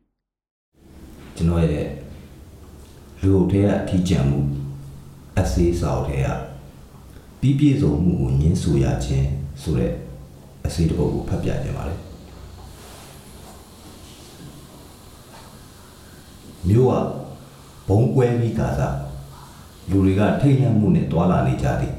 [1.35, 1.87] ကျွန်တော်ရဲ့
[3.21, 4.39] လူအုပ်ထဲကအထီးကျန်မှု
[5.39, 6.27] အစေးစာအုပ်ထဲက
[7.39, 9.27] ပြီးပြည့်စုံမှုကိုညှင်းဆိုရခြင်း
[9.61, 9.91] ဆိုတဲ့
[10.65, 11.95] အစေးတစ်ပုဒ်ကိုဖတ်ပြခြင်းပါလေ
[16.67, 16.93] မြို့က
[17.87, 18.97] ဘုံကွဲပြီးကာစား
[19.89, 21.93] လူတွေကထိတ်လန့်မှုနဲ့တွာလာနေကြသည်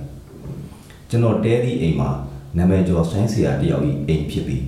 [1.11, 2.11] ကျွန်တော်တဲသည့်အိမ်မှာ
[2.57, 4.65] နာမည်ကျော်ဆိုင်းဆရာတယောက်၏အိမ်ဖြစ်ပြီး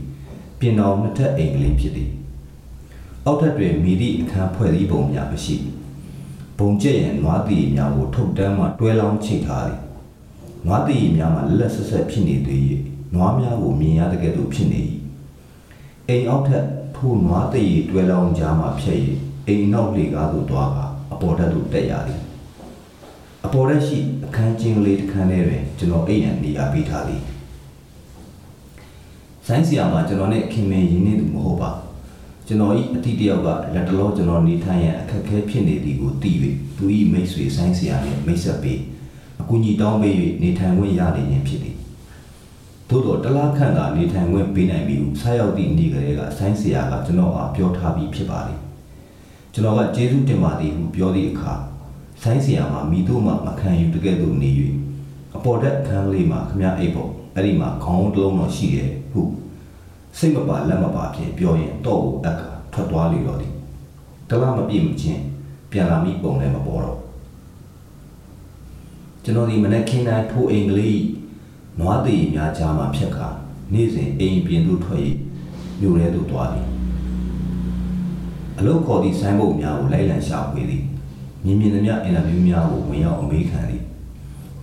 [0.58, 2.10] ပြင်တော်နှစ်ထပ်အိမ်ကလေးဖြစ်သည်
[3.26, 5.56] အောက်ထပ်တွင်မိသည့်အခန်းဖွဲ့စည်းပုံများမရှိ
[6.58, 9.80] ဘုံကျက်ရန်နွားတီများကိုထုတ်တန်းမှတွဲလောင်းချိတ်ထားသည်
[10.66, 12.62] နွားတီများမှလက်လက်ဆက်ဆက်ဖြစ်နေသေး၍
[13.14, 14.82] နွားများကိုမြင်ရတဲ့ကဲ့သို့ဖြစ်နေ၏
[16.08, 16.64] အိမ်အောက်ထပ်
[16.96, 18.98] ထိုနွားတီတွဲလောင်းကြားမှဖြတ်၍
[19.46, 20.78] အိမ်နောက်လေကားသို့သွားက
[21.12, 22.20] အပေါ်ထပ်သို့တက်ရသည်
[23.44, 27.22] အပေါ်ရက်ရှိအခန်းချင်းလေးတစ်ခန်းထဲတွင်ကျွန်တော်အိမ်ရန်နေရာပေးထားသည်
[29.46, 31.70] ဆိုင်းဆီယာမှာကျွန်တော်နဲ့ခင်မင်ရင်းနေသူမဟုတ်ပါ
[32.46, 36.32] ကျွန်တော်ဤအတိတယောက်ကလက်တလောကျွန်တော်နေထိုင်ရန်အခက်အခဲဖြစ်နေသည်ကိုသိ၍
[36.76, 38.80] သူဤမိတ်ဆွေဆိုင်းဆီယာနှင့်မိတ်ဆက်ပေး
[39.40, 41.76] အကူအညီတောင်းပေး၍နေထိုင်ခွင့်ရနေခြင်းဖြစ်သည်
[42.88, 48.60] သို့တော့တလားခန့်ကနေထိုင်ခွင့်ပေးနိုင်ပြီဟုဆက်ရောက်သည့်နေ့ကလေးကဆိုင်းဆီယာကကျွန်တော်အားပြောထားပြီးဖြစ်ပါသည်
[49.52, 51.54] ကျွန်တော်ကကျေးဇူးတင်ပါသည်ဟုပြောသည့်အခါ
[52.22, 54.50] ဆိုင်းဆီယာမှာမိတို့မှမခံယူတကယ်သို့နေ၍
[55.36, 59.22] အပေါ်တက်အခန်းလေးမှာခမရအိတ်ဖို့အဲ့ဒီမှာခေါင်းတစ်လုံးတော့ရှိတယ်ဟု
[60.18, 62.42] စိတ်မပါလက်မပါဖြင့်ပြောရင်တော့ကိုအက်က
[62.72, 63.52] ထွက်သွားလေတော့သည်
[64.28, 65.22] တလားမပြည့်မချင်း
[65.70, 66.98] ပြန်လာမိပုံလည်းမပေါ်တော့
[69.24, 71.00] ကျွန်တော်ဒီမနေ့ခင်းတိုင်းထိုးအိမ်ကလေး
[71.80, 73.28] နွားသေးများကြားမှာဖြတ်ခါ
[73.72, 75.00] နေ့စဉ်အိမ်ပြင်သို့ထွက်၍
[75.80, 76.66] မြို့ထဲသို့သွားသည်
[78.58, 80.84] အလုတ်ခေါ်သည့်ဆိုင်းဘုတ်များကိုလိုက်လံရှာဖွေသည်
[81.44, 83.82] မြင်မြင်သမျှအင်တာဗျူးများကိုဝင်ရောက်အမေးခံသည်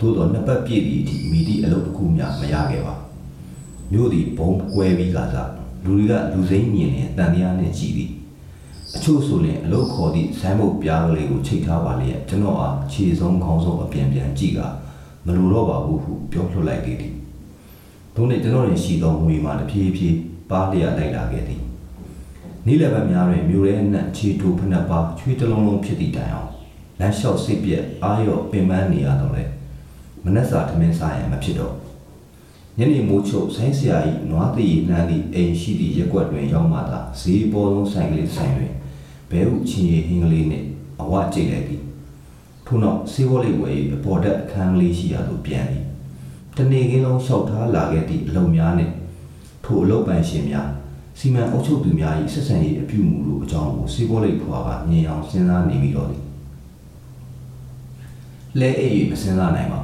[0.00, 2.94] သို့တော့နှစ်ပတ်ပြည့်သည့်အထိမိသည့်အလုပ်တစ်ခုမျှမရခဲ့ပါ
[3.92, 5.50] မြို့သည်ဘုံကွဲပြီးကစား
[5.84, 8.10] လူတွေကလူစိမ့်မြင်နေတန်တရားနဲ့ကြည်သည်
[8.94, 14.60] အချို့ဆိုရင်အလုတ်ခေါ်သည့်ဆိုင်းဘုတ်ပြားကလေးကိုချိတ်ထားပါလေကျွန်တော်အားခြေဆုံးခေါင်းဆုံးအပြန်ပြန်ကြည့်က
[15.26, 16.98] မလိုတော့ပါဘူးဟုပြောလွှတ်လိုက်သည်။
[18.14, 20.16] တို့နဲ့ကျွန်တော်ရင်ရှိသောငွေမှာတဖြည်းဖြည်း
[20.50, 21.60] ပါးလျက်လိုက်လာခဲ့သည်။
[22.66, 26.50] နေ့လယ်ဘက်များတွင်မြို့ရဲနှံ့ခြေတိုဖနှက်ပါချွေးတလုံးလုံးဖြစ်သည့်တိုင်အောင်
[27.00, 29.44] လမ်းလျှောက်စိတ်ပြက်အာရော့ပင်ပန်းနေရတော့လေ
[30.24, 31.74] မနှက်စာထမင်းစားရင်မဖြစ်တော့
[32.78, 33.96] ညနေမိုးချုပ်ဆိုင်းဆရာ၏
[34.30, 38.72] နွားသေးနှမ်းသည့်အိမ်ရှိသည့်ရက်ွက်တွင်ရောက်မှသာဈေးပေါ်လုံးဆိုင်ကလေးဆိုင်တွင်
[39.30, 40.66] ဘဲဥချင်းရဟင်းကလေးနှင့်
[41.00, 41.82] အဝကြိတ်လိုက်သည်
[42.66, 45.84] ထို့နောက်စေဝလေးဝယ်အပေါ်တက်အခန်းလေးရှိရာသို့ပြန်သည်
[46.56, 48.92] တနေ့ကင်းလုံးလျှောက်ထားလာခဲ့သည့်အလုံများနှင့်
[49.64, 50.68] ထိုအလုပ်ပန်ရှင်များ
[51.18, 56.22] စီမံအုပ်ချုပ်သူများ၏ဆက်ဆံရေးအပြုအမူတို့အကြောင်းကိုစေဘောလေးဖွာကမြင်အောင်စဉ်းစားနေပြီးတော့သည်
[58.60, 59.80] လဲအိပ်မစဉ်းစားနိုင်ပါ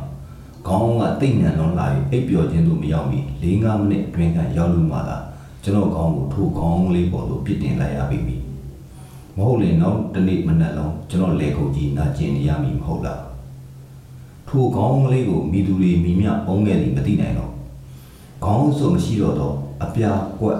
[0.68, 5.18] ခေါင်းကတိတ်ညံလွန်လာပြီးအိပ်ပျော်ခြင်းတို့မရောက်မီ၄၅မိနစ်အတွင်းကရောက်လို့မှသာ
[5.62, 8.18] ကျွန်တော်ခေါင်းကိုထိုခေါင်းလေးပေါ်သို့ပြစ်တင်လိုက်ရပြီ
[9.36, 13.22] မဟုတ်လေနောက်တနေ့မနက်လုံးကျွန်တော်လေခုပ်ကြီးနာကျင်နေရမည်မဟုတ်လား
[14.48, 17.52] ထိုခေါင်းလေးကိုမိသူတွေမိမြအုံးခဲ့သည်မသိနိုင်တော့
[18.44, 19.54] ခေါင်းဆိုမရှိတော့တော့
[19.84, 20.58] အပြာကွက်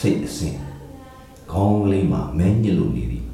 [0.00, 0.56] စိတ်အစင်
[1.52, 3.24] ခေါင်းလေးမှာမဲညစ်လို့နေသည်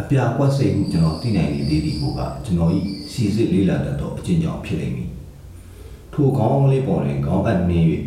[0.00, 2.78] အပြာကွက်စိတ်ကိုကျွန်တော်သိနိုင်နေသေးသည်ကိုကကျွန်တော်ဤ
[3.12, 5.13] စီစစ်လေးလာတတ်သောအကျင့်ကြောင့်ဖြစ်လိမ့်မည်
[6.14, 7.80] ထိုခေါင်းလေးပေါ်တွင်ခေါင်းအပ်နေ၍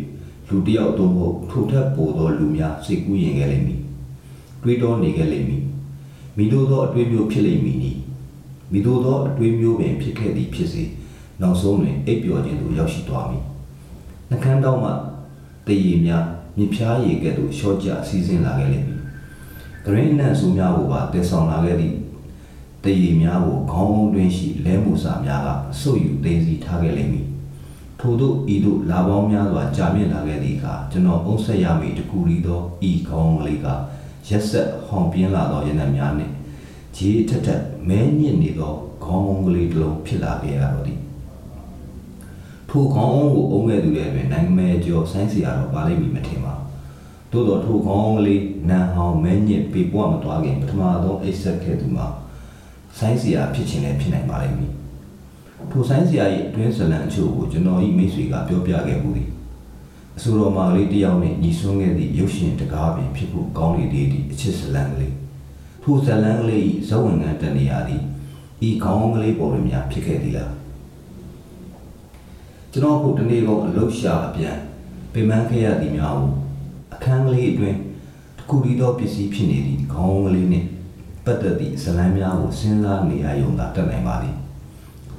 [0.48, 3.80] လူတစ်ယောက်သို့မဟုတ်ထိုထက်ပိုသောလူများစိတ်ကူးရင်ခဲ့လိမ့်မည်
[4.62, 5.62] တွေးတောနေခဲ့လိမ့်မည်
[6.36, 7.92] မိတို့သောအတွေးမျိုးဖြစ်လိမ့်မည်နီ
[8.72, 10.84] မိတို့သောအတွေးမျိုးပင်ဖြစ်ခဲ့သည်ဖြစ်စေ
[11.40, 13.44] နောက်ဆုံးတွင်အိပ်ပျော်ခြင်းသို့ရောက်ရှိသွားမည်
[14.30, 14.90] နှကန်းတောင်းမှ
[15.66, 16.24] တည်ရည်များ
[16.56, 19.00] မြစ်ဖျားရည်ကဲ့သို့ရှော့ကျစီးဆင်းလာခဲ့လိမ့်မည်
[19.84, 21.96] ဂရင်းနန်ဆူများကိုပါတည်ဆောင်လာခဲ့သည့်
[22.84, 25.48] တည်ရည်များကိုခေါင်းအောင်တွင်ရှိလဲမှုစာများက
[25.80, 27.26] ဆုပ်ယူသိမ်းစီထားခဲ့လိမ့်မည်
[28.00, 33.66] ထို့သို့ဤသို့လာပေါင်းများစွာကြာမြင့်လာခဲ့သည့်အခါကျွန်တော်အုံဆက်ရမည်တကူရီသောဤခေါင်းလေးက
[34.28, 36.32] ရက်ဆက်ဟောင်ပြင်းလာသောရနံများနှင့်
[36.96, 41.00] ခြေထက်ထက်မဲညစ်နေသောခေါင်းကလေးတစ်လုံးဖြစ်လာခဲ့ရတော့သည်
[42.68, 46.54] ထိုခေါင်းအောင်ကိုအုံခဲ့သူတွေတွင်နိုင်ငံမဲကျော်ဆိုင်းစီရတော့ပါလိမ့်မည်မထင်ပါ
[47.32, 52.06] သို့တော့ထိုခေါင်းကလေးနန်ဟောင်မဲညစ်ပေပွားမသွားခင်ပထမဆုံးအိတ်ဆက်ခဲ့သူမှာ
[52.98, 54.72] ဆိုင်းစီရဖြစ်ခြင်းလည်းဖြစ်နိုင်ပါလိမ့်မည်
[55.70, 59.28] ထိုဆိုင်းစီရ၏အတွင်းဇလံအချို့ကိုကျွန်တော်၏မိတ်ဆွေကပြောပြခဲ့မှုသည်
[60.16, 65.14] အဆိုတော်မာလေးတယောက်နှင့်ညီဆွမ်းခဲ့သည့်ရုပ်ရှင်တကားပင်ဖြစ်ဖို့ကောင်းလေသေးသည့်အချစ်ဇလံကလေး
[65.82, 68.02] ထိုဇလံကလေး၏ဇဝဝင်ကတနေရာသည်
[68.68, 70.52] ဤခေါင်းကလေးပေါ်တွင်များဖြစ်ခဲ့သည်လား
[72.72, 74.56] ကျွန်တော်ကိုတနေ့ကုန်အလုရှာအပြန်
[75.12, 76.32] ပင်မခဲ့ရသည်များကို
[76.94, 77.78] အခန်းကလေးအတွင်း
[78.38, 80.66] တခုဒီသောပစ္စည်းဖြစ်နေသည့်ခေါင်းကလေးနှင့်
[81.24, 84.36] ပတ်သက်သည့်ဇလံများကိုစဉ်းစားနေရယုံသာတက်နိုင်ပါသည်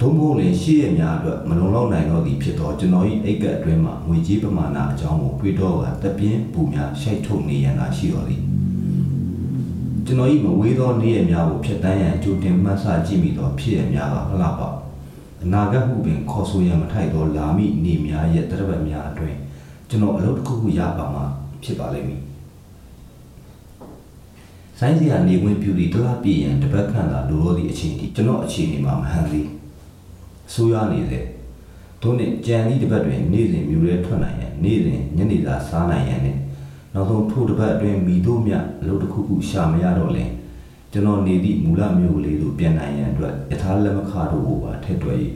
[0.00, 8.42] ဒုံမို့လည်းရှေ့ရများအတွက်မလုံလောက်နိုင်တော့သည်ဖြစ်တော့ကျွန်တော်၏အိတ်ကအတွင်းမှာငွေကြေးပမာဏအကြောင်းကိုတွေးတော့ကတပြင်းပူများရှိုက်ထုတ်နေရန်သာရှိတော်သည်
[10.06, 14.68] ကျွန်တော်၏မဝေးသောနေ့ရက်များကိုဖျက်တမ်းရန်ကြိုတင်မှတ်ဆကြည့်မိသောဖြစ်ရများကမလားပါ
[15.42, 19.36] အနာဂတ်ဟုပင်ခေါ်ဆိုရန်မထိုက်သောလာမိနေများရဲ့တရပတ်များအတွင်း
[19.88, 21.24] ကျွန်တော်အလုပ်တစ်ခုခုရပါမှာ
[21.62, 22.20] ဖြစ်ပါလိမ့်မည်
[24.78, 29.59] ဆိုင်းစီကနေဝင်ပြူပြီးတလားပြည့်ရန်တပတ်ခန့်သာလိုလိုသည့်အချိန်ထိကျွန်တော်အချိန်နေမှာမဟန်သေး
[30.52, 31.24] ဆိုးရွားနေတဲ့
[32.02, 36.36] တို့နဲ့ကြံဤတစ်ပတ်တွင်နေ့စဉ်မျိုးရဲထွက်နိုင်ရန်နေ့စဉ်ညနေသာစားနိုင်ရန်နဲ့
[36.94, 40.30] နောက်ဆုံးထိုးတစ်ပတ်အတွင်းမိတို့မြအလုပ်တစ်ခုခုရှာမရတော့လင်
[40.92, 45.18] ကျွန်တော်နေသည့်မူလမျိုးလေးတို့ပြန်နိုင်ရန်အတွက်ယထာလက်မခတို့ကိုပါထည့်တွက်၍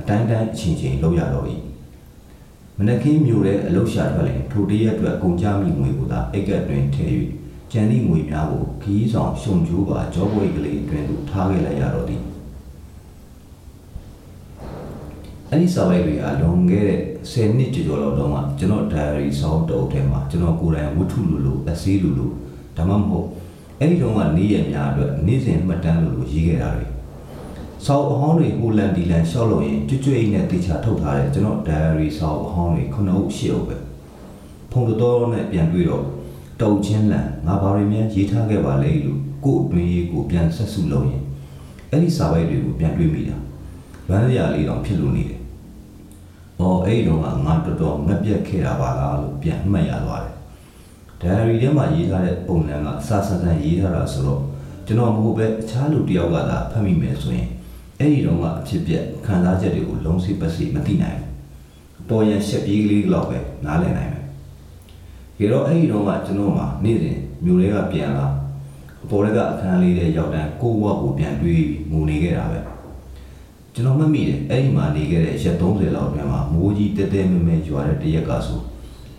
[0.00, 1.46] အတိုင်းတိုင်းအချင်းချင်းလုပ်ရတော့၏
[2.78, 7.10] မနက်ခင်းမျိုးတဲ့အလုပ်ရှာထွက်လင်ထိုတရက်အတွက်ကုန်ကြမိငွေကိုသာအိတ်ကက်တွင်ထည့်၍
[7.72, 12.22] ကျန်သည့်ငွေများကိုခီးဆောင်ရှုံကျိုးပါကြောပွေကလေးအတွင်းသို့ထားခဲ့လိုက်ရတော့သည်
[15.54, 22.30] အဲ့ဒီစာပိုက်တွေကလွန်ခဲ့တဲ့10နှစ်ကျော်ကျော်လောက်တုန်းကကျွန်တော် diary စာအုပ်တုပ်ထဲမှာကျွန်တော်ကိုယ်တိုင်ဝတ္ထုလိုလိုအစည်းလိုလို
[22.76, 23.28] ဒါမှမဟုတ်
[23.78, 26.86] အဲ့ဒီတုန်းကနေ့ရက်များအတွက်နေ့စဉ်မှတ်တမ်းလိုလိုရေးခဲ့တာတွေ
[27.84, 33.76] စာအုပ်အဟောင်းတွေဟိုလန်ဒီလန်ရှောက်လို့ရင်ကြွကြွအိနဲ့တေချာထုတ်ထားတဲ့ကျွန်တော် diary စာအုပ်အဟောင်းတွေခုနှစ်အုပ်ရှစ်အုပ်ပဲ
[34.70, 36.04] ဖုန်တော်တော်နဲ့ပြန်တွေ့တော့
[36.60, 41.22] တုံချင်းလန်ငါဘာတွေများရေးထားခဲ့ပါလဲလို့ကို့အတွင်းရေးကိုပြန်ဆက်စုလုပ်ရင်
[41.90, 43.36] အဲ့ဒီစာပိုက်တွေကိုပြန်တွေ့မိတာ
[44.08, 45.31] လွမ်းစရာလေးတော့ဖြစ်လို့နေတယ်။
[46.62, 50.34] အော်အဲ့ဒီတော့ကငါတော်တော်ငက်ပြက်ခဲ့တာပါလားလို့ပြန်မှတ်ရသွားတယ်။
[51.20, 54.42] diary ထဲမှာရေးထားတဲ့ပုံစံကအစဆန်ဆန်ရေးထားတာဆိုတော့
[54.86, 57.48] ကျွန်တော်မဟုတ်ပဲအခြားလူတစ်ယောက်ကသာဖတ်မိမယ်ဆိုရင်
[57.98, 61.28] အဲ့ဒီတော့ကအဖြစ်ပြက်ခံစားချက်တွေကိုလုံးစိပတ်စိမသိနိုင်ဘူး။
[62.08, 64.24] ပေါ်ရန်ရှက်ပြေးကလေးလောက်ပဲနားလည်နိုင်မယ်။
[65.36, 68.26] ဒီတော့အဲ့ဒီတော့ကကျွန်တော်မှနေ့စဉ်မြို့တွေကပြန်လာ
[69.04, 72.60] အပေါ်တွေကအခန်းလေးတွေရောက်တိုင်းကိုဝါကိုပြန်တွေးငိုနေခဲ့တာပဲ။
[73.74, 78.60] ကျွန်တော်မှတ်မိတယ်အဲ့ဒီမှာနေခဲ့တဲ့ရက်30လောက်အတွင်းမှာမိုးကြီးတဲတဲမဲမဲရွာတဲ့တရက်ကဆို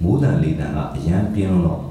[0.01, 1.81] မိုးတန်လေးတန်ကအရန်ပြင်းတော့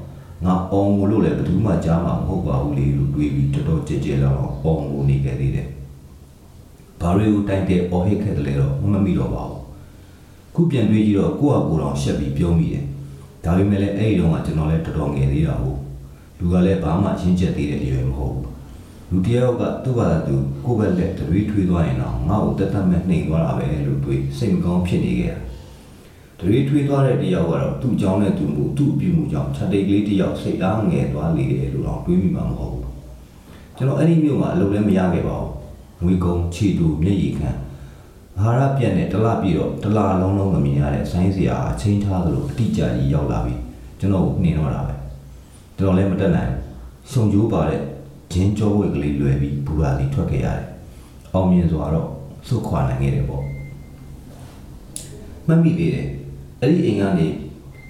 [0.44, 5.68] ငါအောင်ငိုလို့လည်းဘယ်သူမှကြားမှာမဟုတ်ပါဘူးလေလို့တွေးပြီးတော်တော်ကြဲကြဲလောက်အောင်ငိုနေခဲ့သေးတယ်။
[7.00, 9.60] ဘာတွေကိုတိုင်တဲ့အော်ဟစ်ခဲ့တယ်လဲတော့မမမိတော့ပါဘူး။
[10.54, 12.84] ခုပြန်တွေးကြည့်တော့ကိုယ့်ဟာကိုယ်တော်ရှက်ပြီးပြုံးမိတယ်။
[13.44, 15.78] ဒါပေမဲ့လည်းအဲ့ဒီတော့ကကျွန်တော်လည်းတော်တော်ငယ်သေးတာဟုတ်။
[16.38, 18.48] လူကလည်းဘာမှရှင်းချက်သေးတဲ့ရွယ်မဟုတ်ဘူး။
[19.14, 25.38] လူတယောက်ကသူ့ဘာသာသူကိုယ့်ဘက်လက်တွေးထွေးသွားရင်တော့ငါ့ကိုတက်တက်မဲ့နှိမ်သွားတာပဲလို့တွေးစိတ်မကောင်းဖြစ်နေခဲ့တာ။
[26.40, 32.86] တွေးထွေးသွားတဲ့တယောက်ကတော့သူ့ကြောင်းနဲ့သူ့မှုသူ့အပြုမှုကြောင့်ချက်တိတ်ကလေးတယောက်စိတ်အားငယ်သွားလေတယ်လို့တော့တွေးမိမှာမဟုတ်ဘူး။
[33.76, 35.50] ကျွန်တော်အဲ့ဒီမျိုးမှာအလုပ်လည်းမရခဲ့ပါဘူး။
[36.04, 37.50] ငွေကုန်ချီတူမျက်ရည်ခံ
[38.38, 43.54] အာဟာရပြက်နဲ့တလပြည့်တော့တလလုံးလုံးမမြင်ရတဲ့ဆိုင်းစရာအချင်းထားသလိုအတိအကျကြီးရောက်လာပြီ
[44.00, 44.94] ကျွန်တော်နှင်တော့တာပဲ
[45.76, 46.52] ကျွန်တော်လည်းမတက်နိုင်
[47.12, 47.80] စုံကြိုးပါတဲ့
[48.32, 50.66] ဂျင်းကြောဝဲကလေးလွယ်ပြီးဘူရာစီထွက်ခဲ့ရတယ်
[51.34, 52.08] အောင်မြင်စွာတော့
[52.48, 53.44] စုခွာနိုင်ခဲ့တယ်ပေါ့
[55.46, 56.08] မှတ်မိသေးတယ်
[56.60, 57.26] အဲ့ဒီအိမ်ကနေ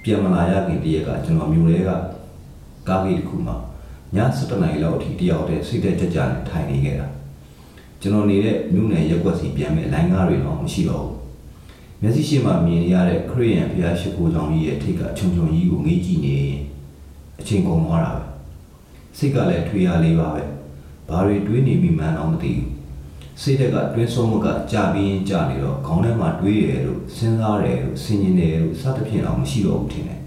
[0.02, 1.90] ပြန်မလာရခင်တရက်ကကျွန်တော်မျိုးတွေက
[2.88, 3.57] ကားကြီးတစ်ခုမှာ
[4.14, 7.07] ည7:00နာရီလောက်အထိတယောက်တည်းစိတ်သက်ကြကြနဲ့ထိုင်နေခဲ့တာ
[8.00, 11.18] ကျွန်တော်နေတဲ့မြို့နယ်ရက်ွက်စီပြန်မဲ့လိုင်းကားတွေတော့မရှိတော့ဘူး
[12.00, 16.37] မျက်စိရှိမှမြင်ရတဲ့ခရစ်ယာန်ဘုရားရှိခိုးကြောင်ကြီးရဲ့ထိတ်ကခြုံခြုံကြီးကိုငေးကြည့်နေ
[17.40, 18.31] အချိန်ကုန်သွားတာပဲ
[19.18, 20.42] စိတ်ကလည်းထွေးရလေးပါပဲ
[21.09, 22.70] ဘာတွေတွေးနေမိမှန်းတော့မသိဘူး
[23.40, 30.20] စိတ်တက်ကတွင်းဆုံးမကကြာပြီးရင်ကြာနေတော့ခေါင်းထဲမှာတွေးတယ်လို့စဉ်းစားတယ်လို့စဉ်းကျင်တယ်လို့စသဖြင့်တော့မရှိတော့ဘူးထင်တယ်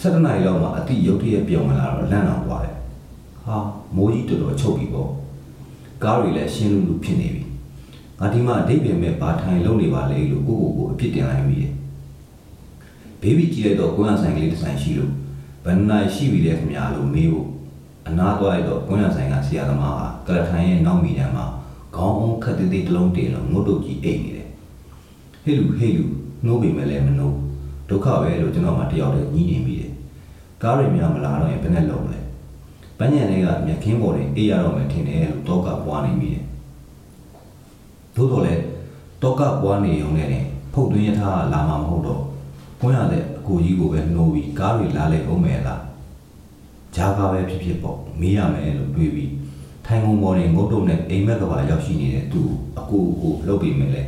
[0.00, 2.76] ၁၇နိုင်လောက်မှအတိရုတ်တရက်ပြောင်းလာတော့လန့်အောင်သွားတယ်
[3.44, 3.56] ဟာ
[3.96, 5.10] မိုးကြီးတော်တော်ချုပ်ပြီပေါ့
[6.04, 7.42] ကားတွေလည်းရှင်းလူလူဖြစ်နေပြီ
[8.18, 11.72] ငါဒီမှာအတိတ်ပင်မဲ့ဘာထိုင်လုံးနေပါလေလို့ကိုကိုကိုအပြစ်တင်လိုက်မိတယ်
[13.20, 15.12] ဘေဘီကြည့်လိုက်တော့ကွန်းရဆိုင်ကလေးတစ်ဆိုင်ရှိလို့ဘ
[15.72, 17.48] ယ်နိုင်ရှိပြီလဲခင်ဗျာလို့မေးဖို့
[18.08, 21.44] အနာသွားရတော့ကွန်းရဆိုင်ကဆရာသမားဟာကလထိုင်ရဲ့နောက်မိတန်းမှာ
[21.96, 24.48] ခေါင်းအောင်ခက်သေးသေးတစ်လုံးတင်လို့ငုတ်တုတ်ကြီးအိတ်နေတယ်
[25.44, 26.04] ဟေ့လူဟေ့လူ
[26.44, 27.36] နှိုးပေမဲ့လည်းမနှိုး
[27.88, 29.92] ဒုက္ခပဲလို့ကျွန်တော်မှတယောက်တည်းညီးနေမိတယ်
[30.62, 32.20] ကားတွေများမလာတော့ရင်ဘယ်နဲ့လုံးမလဲ
[32.98, 36.44] ပန်းညံလေးကမြက်ခင်းပေါ်တင်အေးရတော့မယ်ထင်တယ်လို့တော့ကပွားနေမိတယ်
[38.16, 38.62] သို့တော်လည်း
[39.22, 42.22] တော့ကပွားနေုံနဲ့တင်ဖုတ်သွင်းရထားလာမှာမဟုတ်တော့
[42.80, 45.82] ကွန်းရတဲ့အ ကိုကြီးကိုပဲနှိုးပြီးကားတွေလာလေအောင်မယ်လား
[46.94, 49.32] ဂျာကားပဲဖြစ်ဖြစ်ပေါ့မေးရမယ်လို့တွေးပြီး
[49.86, 54.02] ထိုင်ကုန်ပေါ်နေငုတ်တုံနဲ့အိမ်မက်ကဘာရောက်ရှိနေတဲ့သူ့အကိုကိုလှုပ်ပြီးမယ်လေ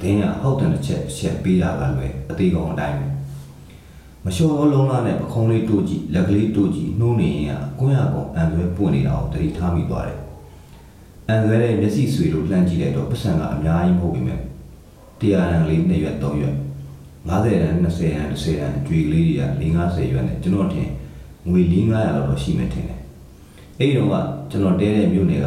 [0.00, 3.06] ဒင်းကဟောက်တန်တစ်ချက်ချက်ပေးတာကလွယ်အသေးကောင်အတိုင်းပဲ
[4.24, 10.18] မလျှော်လုံးလားနဲ့ပခုံးလေးတို့ကြည့်လက်ကလေးတို့ကြည့်နှိုးနေရင်ကကွန်းရကောင်အံသွဲပွင့်နေတာကိုတတိထားမိသွားတယ်
[11.28, 14.40] အံသွဲတဲ့မျက်စိဆွေလို့လှမ်းကြည့်လိုက်တော့ပတ်စံကအများကြီးမဟုတ်ပြီမဲ့
[15.20, 16.56] တရားရန်လေးနှစ်ရွက်သုံးရွက်
[17.28, 19.42] 50ရန်20ရန်30ရန်အကျွေးကလေးတွေက
[19.78, 20.88] 50ရွက်နဲ့ကျွန်တော်ထင်
[21.48, 23.00] ငွေ400လောက်တော့ရှိမှထင်တယ်
[23.78, 24.14] အဲ့ဒီတော့က
[24.50, 25.46] ကျွန်တော်တဲတဲ့မြို့နယ်က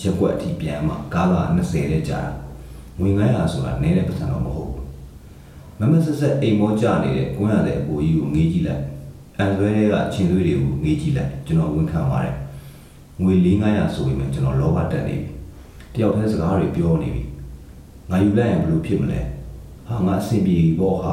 [0.00, 2.32] ရက်ွက်အထိပြန်မှကားက20တဲ့ကြာတာ
[2.98, 4.86] ငွေ900ဆိုတာနည်းတဲ့ပတ်စံတော့မဟုတ်ဘူး
[5.78, 8.82] မမဆက်ဆက်အိမ်မောကြနေတဲ့ကွန်းရတဲ့အကိုကြီးကိုငေးကြည့်လိုက်
[9.38, 12.36] အန်သွဲတွေကချင်းသွေးတွေကိုငေးကြည့်လိုက်ကျွန်တော်ဝန်ခံပါတယ်
[13.22, 15.30] ငွေ400ဆိုပေမဲ့ကျွန်တော်လောဘတက်နေပြီ
[15.94, 17.22] တယောက်တည်းစကားတွေပြောနေပြီ
[18.10, 19.20] ငါယူလိုက်ရင်ဘယ်လိုဖြစ်မလဲ
[19.88, 21.12] ဟာငါအဆင်ပြေပြီပေါ့ဟာ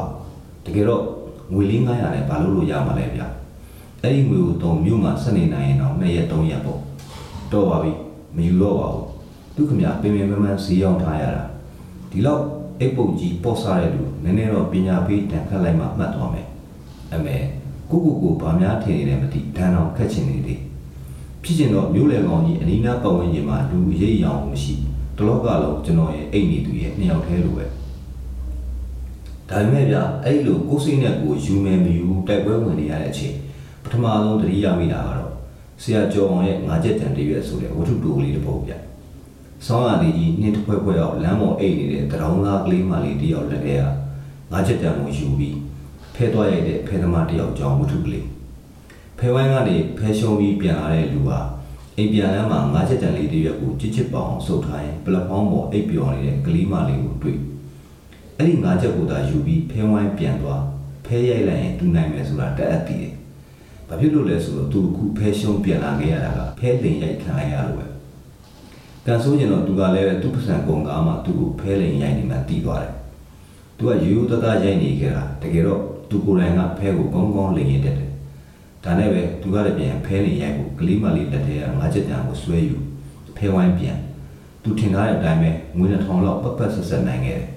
[0.66, 1.04] တကယ်တော့
[1.54, 3.28] ငွေ400နဲ့ဘာလို့လို့ရမှာလဲဗျာ
[4.02, 6.80] အဲ့ဒီငွေကိုတော့မြို့မှာဆက်နေနိုင်ရင်တော့2ရက်3ရက်ပေါ့
[7.52, 7.92] တော့ပါပြီ
[8.36, 9.06] မယူတော့ပါဘူး
[9.56, 11.44] သူခမပင်ပင်ပန်းပန်းဈေးရောက်ထားရတာ
[12.12, 12.44] ဒီလောက်
[12.80, 16.48] အိတ်ပုတ်ကြီးပေါ့စားတဲ့လူနည်းနည်းတော့ပညာပေးတန်ခတ်လိုက်မှမှတ်သွားမယ်
[17.14, 17.36] အမေ
[17.90, 20.60] ကိုကိုကိုဗာများထင်နေတယ်မသိဒဏ်အောင်ခက်ချင်နေသေး
[21.44, 24.74] ဖြစ်ချင်တော့မျိုးလေကောင်ကြီးအနီးနားပတ်ဝန်းကျင်မှာလူအရေးအယောင်မရှိ
[25.18, 27.66] တလောကလုံးကျွန်တော်ရဲ့အိတ်နေသူရဲ့နှစ်ယောက်တည်းလိုပဲ
[29.50, 33.36] ဒါပေမဲ့ဗျအဲ့လိုကိုယ်စိတ်နဲ့ကိုယူမယ်မယူတိုက်ပွဲဝင်နေရတဲ့အချိန်
[33.84, 35.32] ပထမဆုံးတတိယမိတာကတော့
[35.82, 38.74] ဆရာကျော်အောင်ရဲ့ငါးချက်တန်တရွက်ဆိုတဲ့ဝတ္ထုတိုးလေးတစ်ပုဒ်ဗျ
[39.66, 43.84] ဆောင်းရည်ကြီးနှင်းတစ်ဖွဲဖွဲအောင်လမ်းပေါ်အိတ်နေတဲ့တရောင်းသားကလေးမလေးတယောက်လက်ထဲက
[44.52, 45.58] ငါးချက်တန်ကိုယူပြီး
[46.16, 48.28] ဖဲသွားရတဲ့ဖဲသမားတယောက်ကြောင့်ဝတ္ထုကလေး
[49.20, 51.40] ဖဲဝိုင်းကနေဖဲရှုံးပြီးပြန်လာတဲ့လူဟာ
[51.98, 57.38] အိမ်ပြန်လမ်းမှာငါးချက်တန်လေးတရွက်ကိုချစ်ချစ်ပေါအောင်ဆုပ်ထားရင်ပလက်ဖောင်းပေါ်အိပ်ပျော်နေတဲ့ကလေးမလေးကိုတွေ့
[58.38, 60.64] အဲ့ဒီငါးချက်ကိုသာယူပြီးဖဲဝိုင်းပြန်သွား
[61.06, 63.14] ဖဲရိုက်လိုက်ရင်တူနိုင်မယ်ဆိုတာတတ်အပ်တည်တယ်။
[63.88, 67.86] ဘာဖြစ်လို့လဲဆိုတော့သူအခုဖဲရှုံးပြန်လာခဲ့ရတာကဖဲလင်ရိုက်ခံလိုက်ရလို့ပဲ။
[69.06, 72.94] တန်ဆိုးရင်တော့သူကလည်းသူ့ပစံကုံကားမှာသူ့ကိုဖဲလင်ရိုက်နေမှတီးသွားတယ်။
[73.78, 78.10] သူကရိုးရိုးသားသားရိုက်နေခဲ့တာတကယ်တော့သူကိုယ်တိုင်ကဖဲကိုကောင်းကောင်းလင်ရင်တက်တယ်။
[78.84, 82.76] ဒါနဲ့ပဲသူကလည်းပြန်ဖဲလင်ရိုက်ဖို့ကလေးမလေးလက်ထဲကငါးချက်တန်ကိုဆွဲယူ
[83.38, 83.98] ဖဲဝိုင်းပြန်
[84.64, 87.50] သူထင်ထားတဲ့အတိုင်းပဲငွေ2000လောက်ပတ်ပတ်ဆက်ဆက်နိုင်ခဲ့တယ်။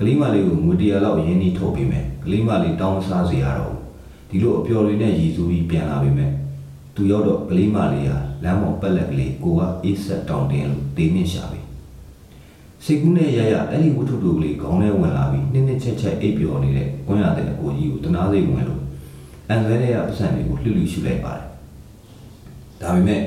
[0.00, 3.74] ကလေးမလေးကိုငွေ100လောက်ရင်းနှီးထုတ်ပေးမယ်။ကလေးမလေးတောင်းစားစီရတော့
[4.28, 6.30] ဒီလိုအပျော်တွေနဲ့ရည်စူးပြီးပြန်လာပြီမဲ့
[6.94, 11.60] သူရောက်တော့ကလေးမလေးဟာလမ်းပေါ်ပက်လက်ကလေးကိုကအေးဆက်တောင်းတင်လို့တေးမြင့်ရှာပြီ
[12.84, 18.82] စိတ်ကူးနဲ့ရရအဲ့ဒီဝတ္ထုတူကလေးခေါင်းထဲဝင်လာပြီးနှစ်နှစ်ချက်ချက်အိပ်ပျော်နေတဲ့ကွန်းရတဲ့အကိုကြီးကိုတနာစိတ်ဝင်လို့
[19.48, 21.46] အန်ဆွဲတဲ့ပစံတွေကိုလှှလှရှူလိုက်ပါတယ်
[22.80, 23.22] ဒါပေမဲ့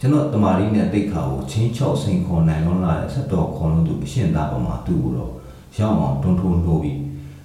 [0.00, 5.35] ကျွန်တော်တမာရီနဲ့တိတ်ခါကိုချင်းချောက်စိန်ခေါ်နိုင်လုံးလာတဲ့ဆက်တော်ခေါ်လို့သူအရှင်သားပေါ်မှာသူ့ကိုတော့
[5.78, 6.98] ရောက်အောင်တွန်းထုံလို့ပြီး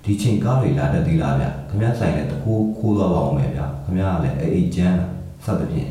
[0.03, 4.97] ဒီချိန်ကားတွေလာတတ်သေးလားဗျခမည်းဆိုင်နဲ့တခိုးခိုးသွားပါအောင်ပဲဗျခမည်းကလည်းအဲ့အိတ်ကျန်း
[5.45, 5.89] စသဖြင့်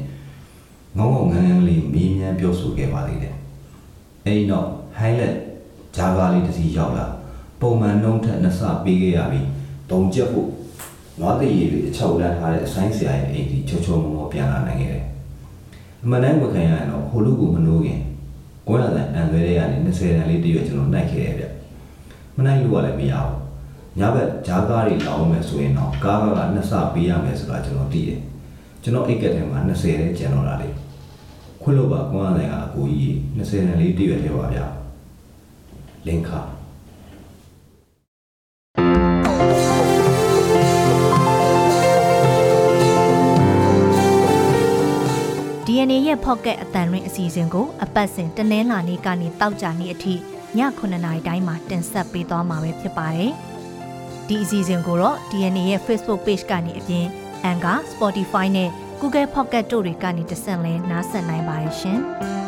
[0.99, 3.35] ငုံငုံငန်းငန်းလေးမီးမြန်းပြောဆိုခဲ့ပါသေးတယ်
[4.25, 4.67] အဲ့ဒီတော့
[4.99, 5.35] ဟိုင်းလက်
[5.97, 7.07] ဂျာကားလေးတစ်စီးရောက်လာ
[7.61, 9.47] ပုံမှန်နှုံးထက်နှစ်ဆပေးခဲ့ရပြီး
[9.91, 10.49] တုံကျက်ဖို့
[11.21, 15.05] နွားသေးရည်တွေအချောက်လန်းထားတဲ့အဆိုင်ဆရာရဲ့အိမ်ကြီးချောချောမောမောပြန်လာနိုင်ခဲ့တယ်
[16.03, 18.01] အမှန်တမ်းဝခံရရင်တော့ဟိုလူကိုမနိုးခင်
[18.67, 21.50] ကိုရတဲ့အန်ဆွဲတဲ့ကနေ20တန်လေးတရွေ့ကျွန်တော်နိုင်ခဲ့ရဗျမ
[22.47, 23.37] နိုင်လို့ကလည်းမရဘူး
[23.99, 26.25] ညဘက်ဂျားကားတွေလောင်းမယ်ဆိုရင်တော့ကားက
[26.55, 28.21] နှစ်ဆပေးရမယ်ဆိုတာကျွန်တော်သိတယ်
[28.83, 30.69] ကျွန်တော်အိတ်ကက်ထဲမှာ20တဲ့ကျန်တော့တာလေ
[31.63, 34.61] ခွတ်လို့ပါကွမ်းတဲ့အကိုကြီး20တန်လေးတရွေ့ထဲပါဗျ
[36.07, 36.41] လင်ခါ
[45.67, 50.15] DNA ရဲ့ Pocket အတန်ရင်းအစီအစဉ်ကိုအပတ်စဉ်တနင်္လာနေ့ကနေတောက်ကြနေ့အထိ
[50.59, 53.33] ည9:00နာရီတိုင်းမှာတင်ဆက်ပေးသွားမှာပဲဖြစ်ပါတယ်။
[54.29, 57.07] ဒီအစီအစဉ်ကိုတော့ DNA ရဲ့ Facebook Page ကနေအပြင်
[57.51, 62.01] Anchor, Spotify နဲ့ Google Pocket တို့တွေကနေတဆင့်လဲနားဆင်နိုင်ပါတယ်ရှင်။